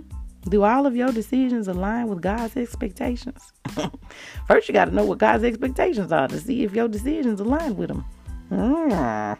Do 0.48 0.62
all 0.62 0.86
of 0.86 0.96
your 0.96 1.12
decisions 1.12 1.68
align 1.68 2.08
with 2.08 2.22
God's 2.22 2.56
expectations? 2.56 3.52
First, 4.46 4.68
you 4.68 4.72
got 4.72 4.86
to 4.86 4.94
know 4.94 5.04
what 5.04 5.18
God's 5.18 5.44
expectations 5.44 6.10
are 6.10 6.28
to 6.28 6.40
see 6.40 6.64
if 6.64 6.74
your 6.74 6.88
decisions 6.88 7.40
align 7.40 7.76
with 7.76 7.88
them. 7.88 8.04
Mm. 8.50 9.36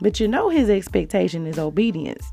But 0.00 0.18
you 0.18 0.26
know 0.26 0.48
His 0.48 0.68
expectation 0.68 1.46
is 1.46 1.58
obedience. 1.58 2.26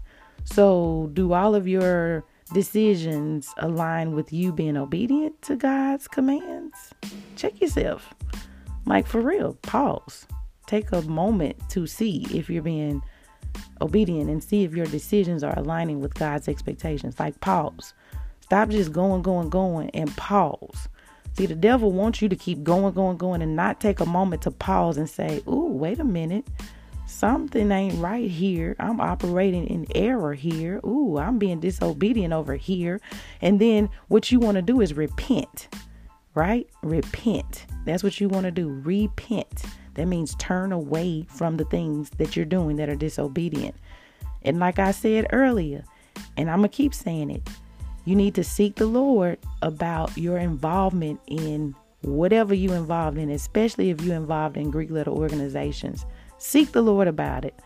So, 0.45 1.09
do 1.13 1.33
all 1.33 1.53
of 1.53 1.67
your 1.67 2.23
decisions 2.47 3.53
align 3.57 4.13
with 4.13 4.31
you 4.31 4.51
being 4.51 4.77
obedient 4.77 5.41
to 5.43 5.55
God's 5.55 6.07
commands? 6.07 6.93
Check 7.35 7.59
yourself. 7.61 8.13
Like, 8.85 9.07
for 9.07 9.21
real, 9.21 9.53
pause. 9.61 10.25
Take 10.65 10.91
a 10.91 11.01
moment 11.03 11.57
to 11.69 11.87
see 11.87 12.25
if 12.31 12.49
you're 12.49 12.63
being 12.63 13.01
obedient 13.81 14.29
and 14.29 14.43
see 14.43 14.63
if 14.63 14.73
your 14.73 14.85
decisions 14.85 15.43
are 15.43 15.57
aligning 15.57 15.99
with 15.99 16.13
God's 16.13 16.47
expectations. 16.47 17.19
Like, 17.19 17.39
pause. 17.41 17.93
Stop 18.41 18.69
just 18.69 18.91
going, 18.91 19.21
going, 19.21 19.49
going 19.49 19.89
and 19.91 20.15
pause. 20.15 20.87
See, 21.37 21.45
the 21.45 21.55
devil 21.55 21.91
wants 21.91 22.21
you 22.21 22.29
to 22.29 22.35
keep 22.35 22.63
going, 22.63 22.93
going, 22.93 23.17
going 23.17 23.41
and 23.41 23.55
not 23.55 23.79
take 23.79 23.99
a 23.99 24.05
moment 24.05 24.41
to 24.43 24.51
pause 24.51 24.97
and 24.97 25.09
say, 25.09 25.43
Ooh, 25.47 25.67
wait 25.71 25.99
a 25.99 26.03
minute. 26.03 26.47
Something 27.07 27.71
ain't 27.71 27.97
right 27.99 28.29
here. 28.29 28.75
I'm 28.79 28.99
operating 28.99 29.65
in 29.67 29.87
error 29.95 30.33
here. 30.33 30.81
Ooh, 30.85 31.17
I'm 31.17 31.39
being 31.39 31.61
disobedient 31.61 32.33
over 32.33 32.55
here. 32.57 32.99
And 33.41 33.61
then 33.61 33.89
what 34.09 34.29
you 34.29 34.39
want 34.39 34.55
to 34.55 34.61
do 34.61 34.81
is 34.81 34.93
repent, 34.93 35.69
right? 36.35 36.67
Repent. 36.83 37.65
That's 37.85 38.03
what 38.03 38.19
you 38.19 38.27
want 38.27 38.43
to 38.43 38.51
do. 38.51 38.69
Repent. 38.83 39.63
That 39.93 40.07
means 40.07 40.35
turn 40.35 40.73
away 40.73 41.25
from 41.29 41.55
the 41.55 41.63
things 41.65 42.09
that 42.17 42.35
you're 42.35 42.45
doing 42.45 42.75
that 42.75 42.89
are 42.89 42.95
disobedient. 42.95 43.75
And 44.43 44.59
like 44.59 44.77
I 44.77 44.91
said 44.91 45.27
earlier, 45.31 45.85
and 46.35 46.51
I'm 46.51 46.59
going 46.59 46.69
to 46.69 46.75
keep 46.75 46.93
saying 46.93 47.31
it, 47.31 47.49
you 48.03 48.15
need 48.15 48.35
to 48.35 48.43
seek 48.43 48.75
the 48.75 48.85
Lord 48.85 49.39
about 49.61 50.17
your 50.17 50.37
involvement 50.37 51.21
in 51.27 51.73
whatever 52.01 52.53
you 52.53 52.73
involved 52.73 53.17
in, 53.17 53.29
especially 53.29 53.91
if 53.91 54.01
you're 54.01 54.15
involved 54.15 54.57
in 54.57 54.71
Greek 54.71 54.91
letter 54.91 55.11
organizations. 55.11 56.05
Seek 56.37 56.71
the 56.71 56.81
Lord 56.81 57.07
about 57.07 57.45
it. 57.45 57.59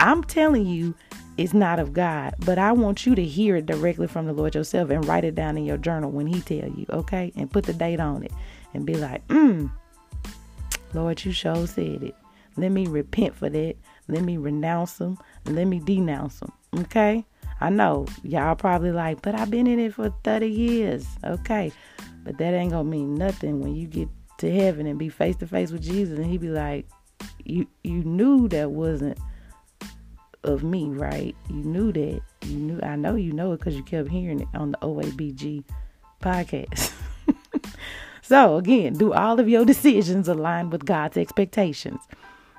I'm 0.00 0.24
telling 0.24 0.66
you, 0.66 0.94
it's 1.36 1.54
not 1.54 1.78
of 1.78 1.92
God, 1.92 2.34
but 2.40 2.58
I 2.58 2.72
want 2.72 3.06
you 3.06 3.14
to 3.14 3.24
hear 3.24 3.56
it 3.56 3.66
directly 3.66 4.08
from 4.08 4.26
the 4.26 4.32
Lord 4.32 4.54
yourself 4.54 4.90
and 4.90 5.06
write 5.06 5.24
it 5.24 5.34
down 5.34 5.56
in 5.56 5.64
your 5.64 5.76
journal 5.76 6.10
when 6.10 6.26
He 6.26 6.40
tell 6.40 6.68
you, 6.68 6.84
okay? 6.90 7.32
And 7.36 7.50
put 7.50 7.64
the 7.64 7.72
date 7.72 8.00
on 8.00 8.24
it 8.24 8.32
and 8.74 8.84
be 8.84 8.94
like, 8.94 9.26
mm, 9.28 9.70
Lord, 10.94 11.24
you 11.24 11.32
sure 11.32 11.66
said 11.66 12.02
it. 12.02 12.16
Let 12.56 12.72
me 12.72 12.86
repent 12.86 13.36
for 13.36 13.48
that. 13.48 13.76
Let 14.08 14.22
me 14.22 14.36
renounce 14.36 14.94
them. 14.94 15.18
Let 15.44 15.66
me 15.66 15.78
denounce 15.78 16.40
them. 16.40 16.52
Okay? 16.76 17.24
I 17.60 17.70
know 17.70 18.06
y'all 18.22 18.56
probably 18.56 18.90
like, 18.90 19.22
but 19.22 19.34
I've 19.34 19.50
been 19.50 19.66
in 19.66 19.78
it 19.78 19.94
for 19.94 20.12
30 20.24 20.48
years. 20.48 21.06
Okay. 21.24 21.72
But 22.24 22.38
that 22.38 22.54
ain't 22.54 22.72
gonna 22.72 22.84
mean 22.84 23.14
nothing 23.14 23.60
when 23.60 23.74
you 23.74 23.86
get 23.86 24.08
to 24.38 24.52
heaven 24.52 24.86
and 24.86 24.98
be 24.98 25.08
face 25.08 25.36
to 25.36 25.46
face 25.46 25.70
with 25.70 25.82
Jesus 25.82 26.18
and 26.18 26.26
he 26.26 26.38
be 26.38 26.48
like, 26.48 26.86
You 27.44 27.66
you 27.82 28.04
knew 28.04 28.48
that 28.48 28.70
wasn't 28.70 29.18
of 30.44 30.62
me, 30.62 30.86
right? 30.86 31.34
You 31.48 31.56
knew 31.56 31.92
that. 31.92 32.20
You 32.42 32.56
knew 32.56 32.80
I 32.82 32.96
know 32.96 33.14
you 33.14 33.32
know 33.32 33.52
it 33.52 33.58
because 33.58 33.76
you 33.76 33.82
kept 33.82 34.08
hearing 34.08 34.40
it 34.40 34.48
on 34.54 34.72
the 34.72 34.78
OABG 34.78 35.64
podcast. 36.20 36.92
So, 38.28 38.58
again, 38.58 38.92
do 38.92 39.14
all 39.14 39.40
of 39.40 39.48
your 39.48 39.64
decisions 39.64 40.28
align 40.28 40.68
with 40.68 40.84
God's 40.84 41.16
expectations? 41.16 42.02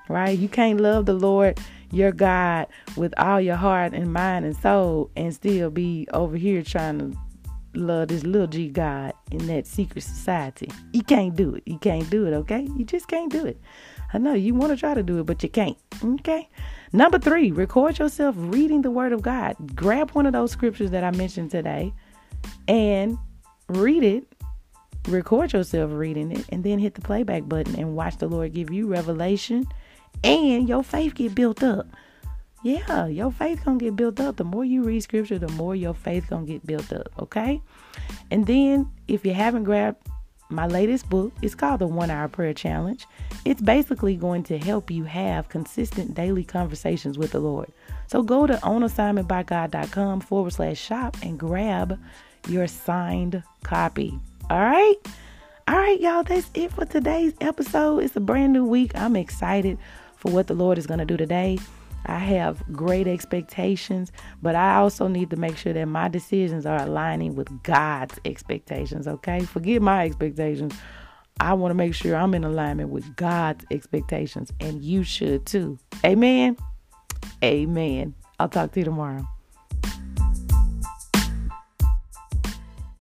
Right? 0.08 0.36
You 0.36 0.50
can't 0.50 0.82
love 0.82 1.06
the 1.06 1.14
Lord 1.14 1.60
your 1.92 2.12
God 2.12 2.66
with 2.98 3.14
all 3.20 3.40
your 3.40 3.56
heart 3.56 3.94
and 3.94 4.12
mind 4.12 4.46
and 4.46 4.58
soul 4.58 5.12
and 5.16 5.32
still 5.32 5.70
be 5.70 6.08
over 6.12 6.38
here 6.38 6.64
trying 6.64 6.98
to 6.98 7.18
love 7.76 8.08
this 8.08 8.24
little 8.24 8.48
G 8.48 8.70
God 8.70 9.14
in 9.30 9.46
that 9.46 9.68
secret 9.68 10.02
society. 10.02 10.72
You 10.92 11.04
can't 11.04 11.36
do 11.36 11.54
it. 11.54 11.64
You 11.68 11.78
can't 11.78 12.10
do 12.10 12.26
it, 12.26 12.34
okay? 12.34 12.68
You 12.76 12.84
just 12.84 13.08
can't 13.08 13.32
do 13.32 13.46
it. 13.46 13.62
I 14.14 14.18
know 14.18 14.34
you 14.34 14.56
want 14.56 14.72
to 14.72 14.78
try 14.78 14.94
to 14.94 15.04
do 15.04 15.20
it, 15.20 15.26
but 15.26 15.44
you 15.44 15.50
can't. 15.50 15.78
Okay? 16.04 16.50
Number 16.92 17.20
three, 17.20 17.52
record 17.52 18.00
yourself 18.00 18.36
reading 18.38 18.82
the 18.82 18.92
Word 18.92 19.14
of 19.14 19.22
God. 19.22 19.76
Grab 19.76 20.12
one 20.12 20.26
of 20.26 20.34
those 20.34 20.52
scriptures 20.52 20.92
that 20.92 21.04
I 21.04 21.12
mentioned 21.12 21.52
today 21.52 21.94
and 22.68 23.18
read 23.68 24.04
it. 24.04 24.26
Record 25.08 25.54
yourself 25.54 25.92
reading 25.94 26.32
it 26.32 26.46
and 26.50 26.64
then 26.64 26.80
hit 26.80 26.96
the 26.96 27.02
playback 27.02 27.48
button 27.48 27.76
and 27.76 27.96
watch 27.96 28.18
the 28.18 28.28
Lord 28.28 28.54
give 28.54 28.72
you 28.72 28.88
revelation 28.88 29.66
and 30.24 30.68
your 30.68 30.84
faith 30.84 31.16
get 31.16 31.36
built 31.36 31.64
up. 31.64 31.88
Yeah, 32.64 33.08
your 33.08 33.32
faith 33.32 33.64
gonna 33.64 33.78
get 33.78 33.96
built 33.96 34.20
up. 34.20 34.36
The 34.36 34.44
more 34.44 34.66
you 34.66 34.84
read 34.84 35.02
scripture, 35.02 35.40
the 35.40 35.48
more 35.50 35.76
your 35.76 35.94
faith 35.94 36.30
gonna 36.30 36.46
get 36.46 36.66
built 36.66 36.92
up. 36.92 37.08
Okay, 37.18 37.62
and 38.30 38.46
then 38.46 38.92
if 39.08 39.26
you 39.26 39.34
haven't 39.34 39.64
grabbed 39.64 40.06
my 40.50 40.68
latest 40.68 41.10
book, 41.10 41.32
is 41.42 41.56
called 41.56 41.80
the 41.80 41.88
One 41.88 42.10
Hour 42.10 42.28
Prayer 42.28 42.54
Challenge. 42.54 43.06
It's 43.46 43.62
basically 43.62 44.16
going 44.16 44.44
to 44.44 44.58
help 44.58 44.90
you 44.90 45.04
have 45.04 45.50
consistent 45.50 46.16
daily 46.16 46.44
conversations 46.44 47.18
with 47.18 47.32
the 47.32 47.40
Lord. 47.40 47.72
So 48.08 48.24
go 48.24 48.48
to 48.48 48.56
onassignmentbygod.com 48.56 50.22
forward 50.22 50.54
slash 50.54 50.80
shop 50.80 51.18
and 51.22 51.40
grab 51.40 52.00
your 52.48 52.68
signed 52.68 53.44
copy. 53.64 54.20
All 54.50 54.60
right. 54.60 54.96
All 55.68 55.78
right, 55.78 56.00
y'all, 56.02 56.24
that's 56.24 56.50
it 56.56 56.72
for 56.72 56.86
today's 56.86 57.34
episode. 57.42 58.00
It's 58.00 58.16
a 58.16 58.20
brand 58.20 58.54
new 58.54 58.66
week. 58.66 58.92
I'm 58.96 59.16
excited 59.16 59.78
for 60.16 60.32
what 60.32 60.48
the 60.48 60.56
Lord 60.56 60.80
is 60.80 60.88
going 60.88 60.98
to 60.98 61.06
do 61.06 61.16
today. 61.16 61.60
I 62.06 62.20
have 62.20 62.64
great 62.72 63.08
expectations, 63.08 64.12
but 64.42 64.56
I 64.56 64.78
also 64.78 65.08
need 65.08 65.30
to 65.32 65.36
make 65.36 65.58
sure 65.58 65.74
that 65.74 65.86
my 65.86 66.08
decisions 66.08 66.66
are 66.66 66.82
aligning 66.82 67.36
with 67.36 67.64
God's 67.64 68.20
expectations, 68.26 69.08
okay? 69.08 69.42
Forget 69.42 69.82
my 69.82 70.06
expectations. 70.06 70.74
I 71.40 71.54
want 71.54 71.72
to 71.72 71.76
make 71.76 71.94
sure 71.94 72.16
I'm 72.16 72.34
in 72.34 72.44
alignment 72.44 72.90
with 72.90 73.16
God's 73.16 73.66
expectations, 73.72 74.52
and 74.60 74.82
you 74.82 75.04
should 75.04 75.46
too. 75.46 75.80
Amen. 76.06 76.58
Amen. 77.44 78.16
I'll 78.40 78.50
talk 78.50 78.72
to 78.74 78.80
you 78.80 78.86
tomorrow. 78.86 79.28